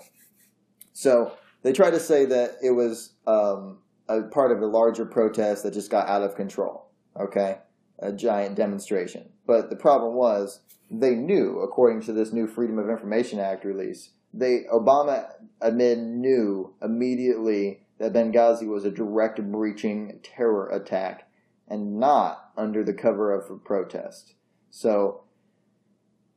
So 0.94 1.34
they 1.64 1.74
try 1.74 1.90
to 1.90 2.00
say 2.00 2.26
that 2.26 2.56
it 2.64 2.72
was 2.72 3.14
um, 3.26 3.80
a 4.08 4.24
part 4.24 4.52
of 4.52 4.62
a 4.62 4.66
larger 4.66 5.06
protest 5.06 5.64
that 5.64 5.74
just 5.74 5.92
got 5.92 6.08
out 6.08 6.24
of 6.24 6.36
control. 6.36 6.92
Okay, 7.20 7.60
a 8.00 8.12
giant 8.12 8.56
demonstration. 8.56 9.30
But 9.46 9.70
the 9.70 9.76
problem 9.76 10.16
was 10.16 10.62
they 10.90 11.16
knew, 11.16 11.60
according 11.60 12.02
to 12.04 12.14
this 12.14 12.32
new 12.32 12.48
Freedom 12.48 12.80
of 12.80 12.90
Information 12.90 13.40
Act 13.40 13.66
release, 13.66 14.12
they 14.34 14.66
Obama 14.72 15.32
admit 15.62 16.00
knew 16.00 16.74
immediately 16.82 17.82
that 18.00 18.14
Benghazi 18.14 18.68
was 18.68 18.86
a 18.86 18.92
direct 18.92 19.42
breaching 19.52 20.20
terror 20.24 20.70
attack 20.70 21.27
and 21.68 22.00
not 22.00 22.52
under 22.58 22.84
the 22.84 22.94
cover 22.94 23.34
of 23.34 23.50
a 23.50 23.58
protest. 23.58 24.34
So 24.70 25.24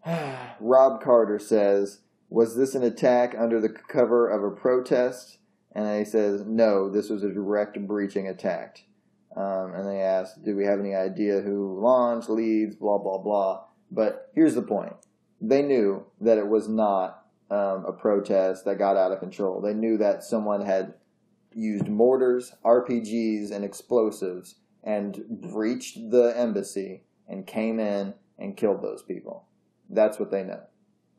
Rob 0.60 1.02
Carter 1.02 1.38
says 1.38 2.00
was 2.30 2.56
this 2.56 2.76
an 2.76 2.84
attack 2.84 3.34
under 3.36 3.60
the 3.60 3.68
cover 3.68 4.28
of 4.28 4.44
a 4.44 4.54
protest? 4.54 5.38
And 5.72 5.98
he 5.98 6.04
says, 6.04 6.44
no, 6.46 6.88
this 6.88 7.10
was 7.10 7.24
a 7.24 7.32
direct 7.32 7.78
breaching 7.86 8.28
attack. 8.28 8.84
Um, 9.36 9.74
and 9.74 9.86
they 9.86 10.00
asked, 10.00 10.44
do 10.44 10.56
we 10.56 10.64
have 10.64 10.80
any 10.80 10.94
idea 10.94 11.40
who 11.40 11.80
launched, 11.80 12.30
leads, 12.30 12.76
blah, 12.76 12.98
blah, 12.98 13.18
blah. 13.18 13.64
But 13.90 14.30
here's 14.34 14.54
the 14.54 14.62
point. 14.62 14.94
They 15.40 15.62
knew 15.62 16.06
that 16.20 16.38
it 16.38 16.46
was 16.46 16.68
not 16.68 17.24
um, 17.50 17.84
a 17.86 17.92
protest 17.92 18.64
that 18.64 18.78
got 18.78 18.96
out 18.96 19.12
of 19.12 19.20
control. 19.20 19.60
They 19.60 19.74
knew 19.74 19.98
that 19.98 20.22
someone 20.22 20.64
had 20.64 20.94
used 21.52 21.88
mortars, 21.88 22.52
RPGs, 22.64 23.50
and 23.50 23.64
explosives 23.64 24.56
and 24.82 25.24
breached 25.28 26.10
the 26.10 26.32
embassy 26.36 27.04
and 27.28 27.46
came 27.46 27.78
in 27.78 28.14
and 28.38 28.56
killed 28.56 28.82
those 28.82 29.02
people. 29.02 29.46
That's 29.88 30.18
what 30.18 30.30
they 30.30 30.42
know. 30.42 30.62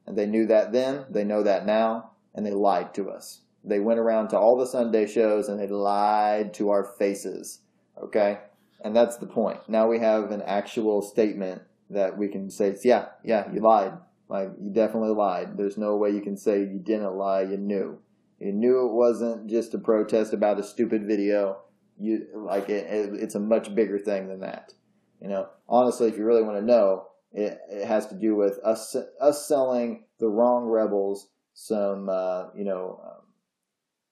And 0.05 0.17
they 0.17 0.25
knew 0.25 0.47
that 0.47 0.71
then, 0.71 1.05
they 1.09 1.23
know 1.23 1.43
that 1.43 1.65
now, 1.65 2.11
and 2.33 2.45
they 2.45 2.51
lied 2.51 2.93
to 2.95 3.09
us. 3.09 3.41
They 3.63 3.79
went 3.79 3.99
around 3.99 4.29
to 4.29 4.37
all 4.37 4.57
the 4.57 4.65
Sunday 4.65 5.05
shows 5.05 5.47
and 5.47 5.59
they 5.59 5.67
lied 5.67 6.53
to 6.55 6.71
our 6.71 6.83
faces. 6.83 7.59
Okay? 8.01 8.39
And 8.83 8.95
that's 8.95 9.17
the 9.17 9.27
point. 9.27 9.59
Now 9.69 9.87
we 9.87 9.99
have 9.99 10.31
an 10.31 10.41
actual 10.41 11.01
statement 11.01 11.61
that 11.89 12.17
we 12.17 12.27
can 12.27 12.49
say, 12.49 12.75
yeah, 12.83 13.09
yeah, 13.23 13.51
you 13.53 13.59
lied. 13.59 13.93
Like, 14.27 14.51
you 14.61 14.71
definitely 14.71 15.13
lied. 15.13 15.57
There's 15.57 15.77
no 15.77 15.97
way 15.97 16.11
you 16.11 16.21
can 16.21 16.37
say 16.37 16.59
you 16.59 16.79
didn't 16.81 17.15
lie, 17.15 17.41
you 17.41 17.57
knew. 17.57 17.99
You 18.39 18.53
knew 18.53 18.87
it 18.87 18.93
wasn't 18.93 19.49
just 19.49 19.73
a 19.73 19.77
protest 19.77 20.33
about 20.33 20.59
a 20.59 20.63
stupid 20.63 21.05
video. 21.05 21.59
You 22.01 22.27
like 22.33 22.69
it, 22.69 22.87
it, 22.87 23.13
it's 23.21 23.35
a 23.35 23.39
much 23.39 23.73
bigger 23.75 23.99
thing 23.99 24.27
than 24.27 24.39
that. 24.39 24.73
You 25.21 25.27
know, 25.27 25.49
honestly, 25.69 26.07
if 26.07 26.17
you 26.17 26.25
really 26.25 26.41
want 26.41 26.57
to 26.57 26.65
know, 26.65 27.07
it, 27.31 27.59
it 27.69 27.85
has 27.85 28.07
to 28.07 28.15
do 28.15 28.35
with 28.35 28.59
us 28.63 28.95
us 29.19 29.47
selling 29.47 30.05
the 30.19 30.27
wrong 30.27 30.65
rebels 30.65 31.27
some 31.53 32.09
uh, 32.09 32.45
you 32.55 32.63
know 32.63 32.99
um, 33.03 33.25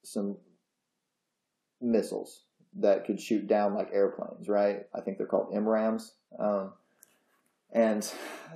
some 0.04 0.38
missiles 1.82 2.44
that 2.76 3.06
could 3.06 3.20
shoot 3.20 3.48
down 3.48 3.74
like 3.74 3.90
airplanes, 3.92 4.48
right? 4.48 4.86
I 4.94 5.02
think 5.02 5.18
they're 5.18 5.28
called 5.28 5.54
MRAMs. 5.54 6.12
Um, 6.38 6.74
and 7.72 8.10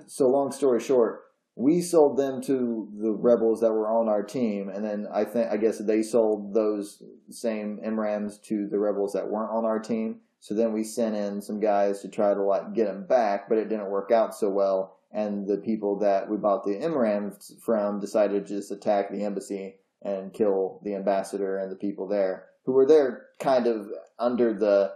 so, 0.08 0.30
long 0.30 0.52
story 0.52 0.80
short, 0.80 1.24
we 1.56 1.82
sold 1.82 2.18
them 2.18 2.42
to 2.44 2.90
the 3.00 3.12
rebels 3.12 3.62
that 3.62 3.72
were 3.72 3.88
on 3.88 4.10
our 4.10 4.24
team, 4.24 4.70
and 4.70 4.84
then 4.84 5.08
I 5.14 5.24
think 5.24 5.52
I 5.52 5.58
guess 5.58 5.78
they 5.78 6.02
sold 6.02 6.54
those 6.54 7.04
same 7.30 7.80
MRAMs 7.86 8.42
to 8.44 8.68
the 8.68 8.80
rebels 8.80 9.14
that 9.14 9.30
weren't 9.30 9.52
on 9.52 9.66
our 9.66 9.80
team. 9.80 10.22
So 10.40 10.56
then 10.56 10.74
we 10.74 10.84
sent 10.84 11.16
in 11.16 11.42
some 11.42 11.60
guys 11.60 12.02
to 12.02 12.10
try 12.10 12.34
to 12.34 12.42
like 12.42 12.74
get 12.74 12.88
them 12.88 13.06
back, 13.06 13.48
but 13.48 13.58
it 13.58 13.70
didn't 13.70 13.92
work 13.92 14.12
out 14.12 14.36
so 14.36 14.50
well. 14.50 14.98
And 15.12 15.48
the 15.48 15.58
people 15.58 16.00
that 16.00 16.30
we 16.30 16.38
bought 16.38 16.64
the 16.64 16.80
MRAMs 16.80 17.62
from 17.62 18.00
decided 18.00 18.48
to 18.48 18.56
just 18.56 18.72
attack 18.72 19.12
the 19.12 19.24
embassy 19.24 19.76
and 20.02 20.34
kill 20.34 20.82
the 20.84 20.96
ambassador 20.96 21.58
and 21.58 21.72
the 21.72 21.76
people 21.76 22.08
there 22.08 22.48
who 22.66 22.74
were 22.74 22.86
there 22.86 23.28
kind 23.40 23.68
of 23.68 23.88
under 24.20 24.54
the 24.54 24.92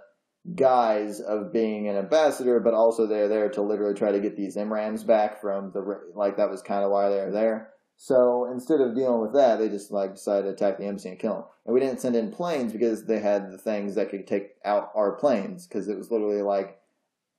guise 0.56 1.20
of 1.20 1.52
being 1.52 1.88
an 1.88 1.98
ambassador, 1.98 2.60
but 2.60 2.74
also 2.74 3.06
they're 3.06 3.28
there 3.28 3.50
to 3.50 3.62
literally 3.62 3.94
try 3.94 4.12
to 4.12 4.20
get 4.20 4.38
these 4.38 4.56
MRAMs 4.56 5.06
back 5.06 5.42
from 5.42 5.72
the 5.72 6.02
like 6.16 6.38
that 6.38 6.50
was 6.50 6.62
kind 6.62 6.84
of 6.84 6.92
why 6.92 7.10
they're 7.10 7.32
there. 7.32 7.70
So 7.98 8.50
instead 8.52 8.80
of 8.80 8.96
dealing 8.96 9.22
with 9.22 9.34
that, 9.34 9.58
they 9.58 9.70
just 9.70 9.92
like 9.92 10.14
decided 10.14 10.44
to 10.44 10.50
attack 10.50 10.78
the 10.78 10.86
embassy 10.86 11.10
and 11.10 11.20
kill 11.20 11.34
them. 11.34 11.44
And 11.66 11.74
we 11.74 11.80
didn't 11.80 12.00
send 12.00 12.16
in 12.16 12.32
planes 12.32 12.72
because 12.72 13.06
they 13.06 13.20
had 13.20 13.52
the 13.52 13.58
things 13.58 13.96
that 13.96 14.10
could 14.10 14.28
take 14.28 14.52
out 14.64 14.92
our 14.96 15.14
planes 15.14 15.68
because 15.68 15.88
it 15.88 15.98
was 15.98 16.12
literally 16.12 16.44
like 16.44 16.80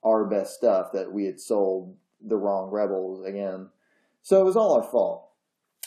our 0.03 0.25
best 0.25 0.55
stuff 0.55 0.91
that 0.93 1.11
we 1.11 1.25
had 1.25 1.39
sold 1.39 1.95
the 2.21 2.35
wrong 2.35 2.69
rebels 2.69 3.25
again. 3.25 3.69
So 4.21 4.41
it 4.41 4.45
was 4.45 4.57
all 4.57 4.73
our 4.73 4.83
fault. 4.83 5.29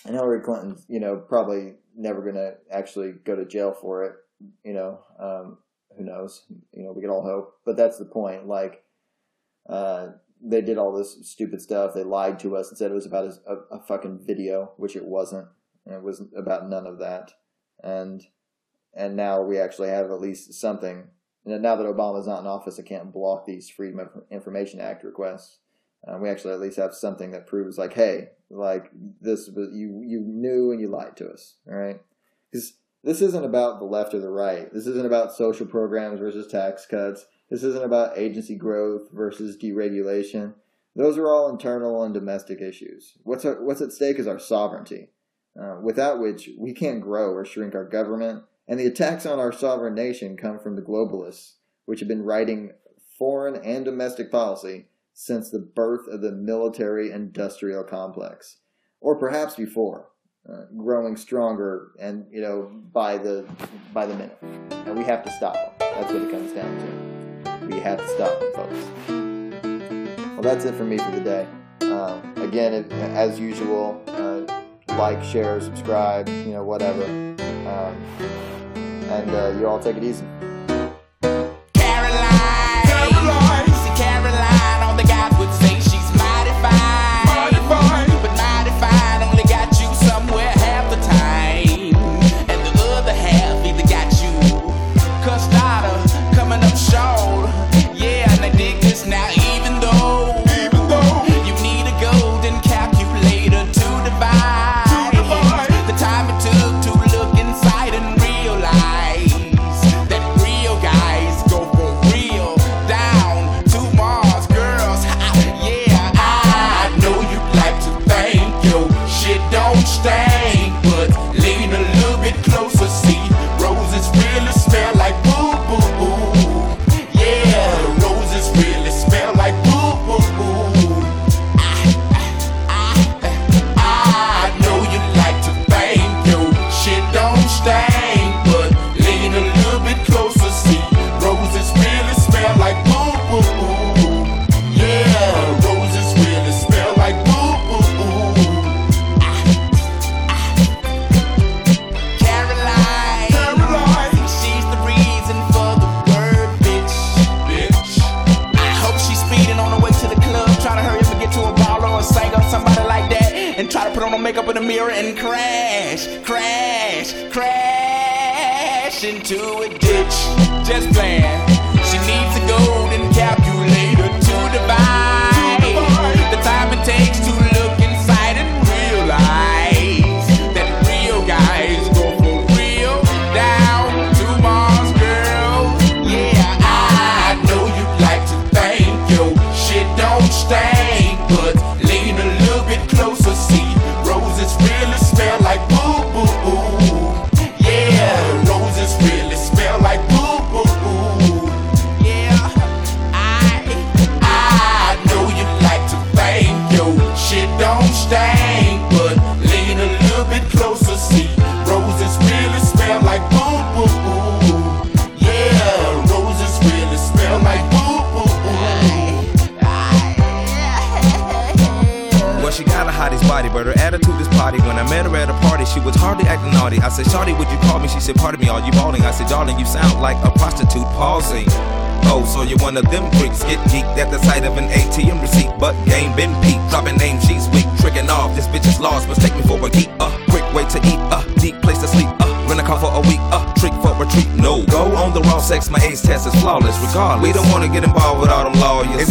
And 0.05 0.15
Hillary 0.15 0.41
Clinton's, 0.41 0.85
you 0.89 1.01
know, 1.01 1.17
probably 1.17 1.75
never 1.95 2.23
going 2.23 2.35
to 2.35 2.55
actually 2.71 3.13
go 3.13 3.37
to 3.37 3.45
jail 3.45 3.73
for 3.79 4.05
it. 4.05 4.15
You 4.65 4.73
know, 4.73 5.01
um, 5.21 5.59
who 5.97 6.05
knows? 6.05 6.45
You 6.73 6.85
know, 6.85 6.93
we 6.93 7.03
could 7.03 7.11
all 7.11 7.23
hope. 7.23 7.55
But 7.65 7.77
that's 7.77 7.99
the 7.99 8.05
point. 8.05 8.47
Like, 8.47 8.83
uh, 9.69 10.09
they 10.43 10.61
did 10.61 10.79
all 10.79 10.93
this 10.93 11.19
stupid 11.23 11.61
stuff. 11.61 11.95
They 11.95 12.03
lied 12.03 12.41
to 12.41 12.57
us 12.57 12.69
and 12.69 12.79
said 12.79 12.91
it 12.91 12.95
was 12.95 13.07
about 13.07 13.33
a, 13.47 13.77
a 13.77 13.83
fucking 13.83 14.21
video, 14.27 14.73
which 14.77 14.97
it 14.97 15.05
wasn't. 15.05 15.49
And 15.87 15.95
it 15.95 16.03
wasn't 16.03 16.31
about 16.37 16.69
none 16.69 16.87
of 16.87 16.99
that. 16.99 17.33
And 17.83 18.23
and 18.95 19.17
now 19.17 19.43
we 19.43 19.59
actually 19.59 19.89
have 19.89 20.11
at 20.11 20.21
least 20.21 20.53
something. 20.55 21.09
Now 21.45 21.77
that 21.77 21.87
Obama's 21.87 22.27
not 22.27 22.41
in 22.41 22.47
office, 22.47 22.79
I 22.79 22.83
can't 22.83 23.13
block 23.13 23.47
these 23.47 23.69
Freedom 23.69 23.99
of 23.99 24.09
Information 24.31 24.81
Act 24.81 25.03
requests. 25.03 25.59
Uh, 26.07 26.19
we 26.19 26.29
actually 26.29 26.53
at 26.53 26.61
least 26.61 26.77
have 26.77 26.95
something 26.95 27.31
that 27.31 27.47
proves, 27.47 27.79
like, 27.79 27.95
hey, 27.95 28.29
like 28.51 28.91
this, 29.21 29.49
you 29.49 30.03
you 30.05 30.21
knew 30.21 30.71
and 30.73 30.81
you 30.81 30.89
lied 30.89 31.17
to 31.17 31.29
us, 31.29 31.57
all 31.67 31.75
right? 31.75 32.01
Because 32.51 32.75
this 33.05 33.21
isn't 33.21 33.45
about 33.45 33.79
the 33.79 33.85
left 33.85 34.15
or 34.15 34.21
the 34.21 34.31
right. 34.31 34.73
This 34.73 34.87
isn't 34.87 35.07
about 35.07 35.35
social 35.35 35.67
programs 35.67 36.21
versus 36.21 36.47
tax 36.47 36.87
cuts. 36.87 37.27
This 37.51 37.63
isn't 37.65 37.85
about 37.85 38.17
agency 38.17 38.55
growth 38.55 39.09
versus 39.13 39.57
deregulation. 39.57 40.55
Those 40.95 41.19
are 41.19 41.29
all 41.29 41.49
internal 41.49 42.05
and 42.05 42.15
domestic 42.15 42.61
issues. 42.61 43.15
What's, 43.25 43.45
our, 43.45 43.63
what's 43.63 43.81
at 43.81 43.93
stake 43.93 44.19
is 44.19 44.27
our 44.27 44.39
sovereignty, 44.39 45.09
uh, 45.61 45.77
without 45.83 46.21
which 46.21 46.51
we 46.59 46.73
can't 46.73 47.01
grow 47.01 47.33
or 47.33 47.45
shrink 47.45 47.75
our 47.75 47.89
government. 47.89 48.45
And 48.69 48.79
the 48.79 48.87
attacks 48.87 49.27
on 49.27 49.41
our 49.41 49.53
sovereign 49.53 49.95
nation 49.95 50.37
come 50.37 50.59
from 50.59 50.77
the 50.77 50.83
globalists, 50.83 51.55
which 51.87 52.01
have 52.01 52.09
been 52.09 52.25
writing 52.25 52.73
foreign 53.19 53.57
and 53.57 53.85
domestic 53.85 54.31
policy 54.31 54.87
since 55.13 55.51
the 55.51 55.59
birth 55.59 56.07
of 56.09 56.21
the 56.21 56.33
military 56.33 57.11
industrial 57.11 57.85
complex, 57.85 58.59
or 59.01 59.19
perhaps 59.19 59.57
before. 59.57 60.12
Uh, 60.49 60.65
growing 60.77 61.17
stronger 61.17 61.93
and 62.01 62.27
you 62.33 62.41
know 62.41 62.69
by 62.93 63.17
the 63.17 63.47
by 63.93 64.05
the 64.05 64.15
minute 64.15 64.37
and 64.43 64.99
we 64.99 65.05
have 65.05 65.23
to 65.23 65.31
stop 65.31 65.55
them 65.55 65.89
that's 65.95 66.13
what 66.13 66.21
it 66.21 66.31
comes 66.33 66.53
down 66.53 66.79
to 66.81 67.13
we 67.67 67.81
have 67.81 67.99
to 67.99 68.09
stop 68.09 68.41
them, 68.41 68.53
folks. 68.55 70.29
Well, 70.33 70.43
that's 70.43 70.65
it 70.65 70.75
for 70.75 70.85
me 70.85 70.99
for 70.99 71.11
the 71.13 71.21
day. 71.21 71.47
Um, 71.83 72.35
again, 72.37 72.75
it, 72.75 72.93
as 72.93 73.39
usual, 73.39 74.03
uh, 74.09 74.41
like, 74.97 75.23
share, 75.23 75.61
subscribe, 75.61 76.29
you 76.29 76.53
know, 76.53 76.65
whatever. 76.65 77.05
Um, 77.05 77.97
and 79.11 79.31
uh, 79.31 79.57
you 79.59 79.67
all 79.67 79.79
take 79.79 79.97
it 79.97 80.05
easy. 80.05 80.27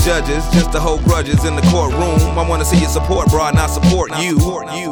Judges. 0.06 0.44
Just 0.52 0.72
to 0.74 0.80
hold 0.80 1.04
grudges 1.04 1.46
in 1.46 1.56
the 1.56 1.62
courtroom. 1.64 2.20
I 2.38 2.48
wanna 2.48 2.66
see 2.66 2.80
you 2.80 2.88
support, 2.88 3.30
bro, 3.30 3.50
not 3.52 3.70
support 3.70 4.12
you. 4.18 4.38
You. 4.74 4.92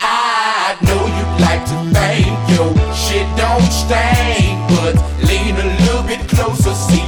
I 0.00 0.76
know 0.86 1.02
you 1.16 1.24
like 1.46 1.64
to 1.72 1.76
think 1.94 2.26
your 2.54 2.70
shit 2.94 3.26
don't 3.36 3.70
stink, 3.70 4.58
but 4.70 4.94
lean 5.28 5.54
a 5.56 5.66
little 5.82 6.02
bit 6.02 6.28
closer, 6.28 6.74
see 6.74 7.05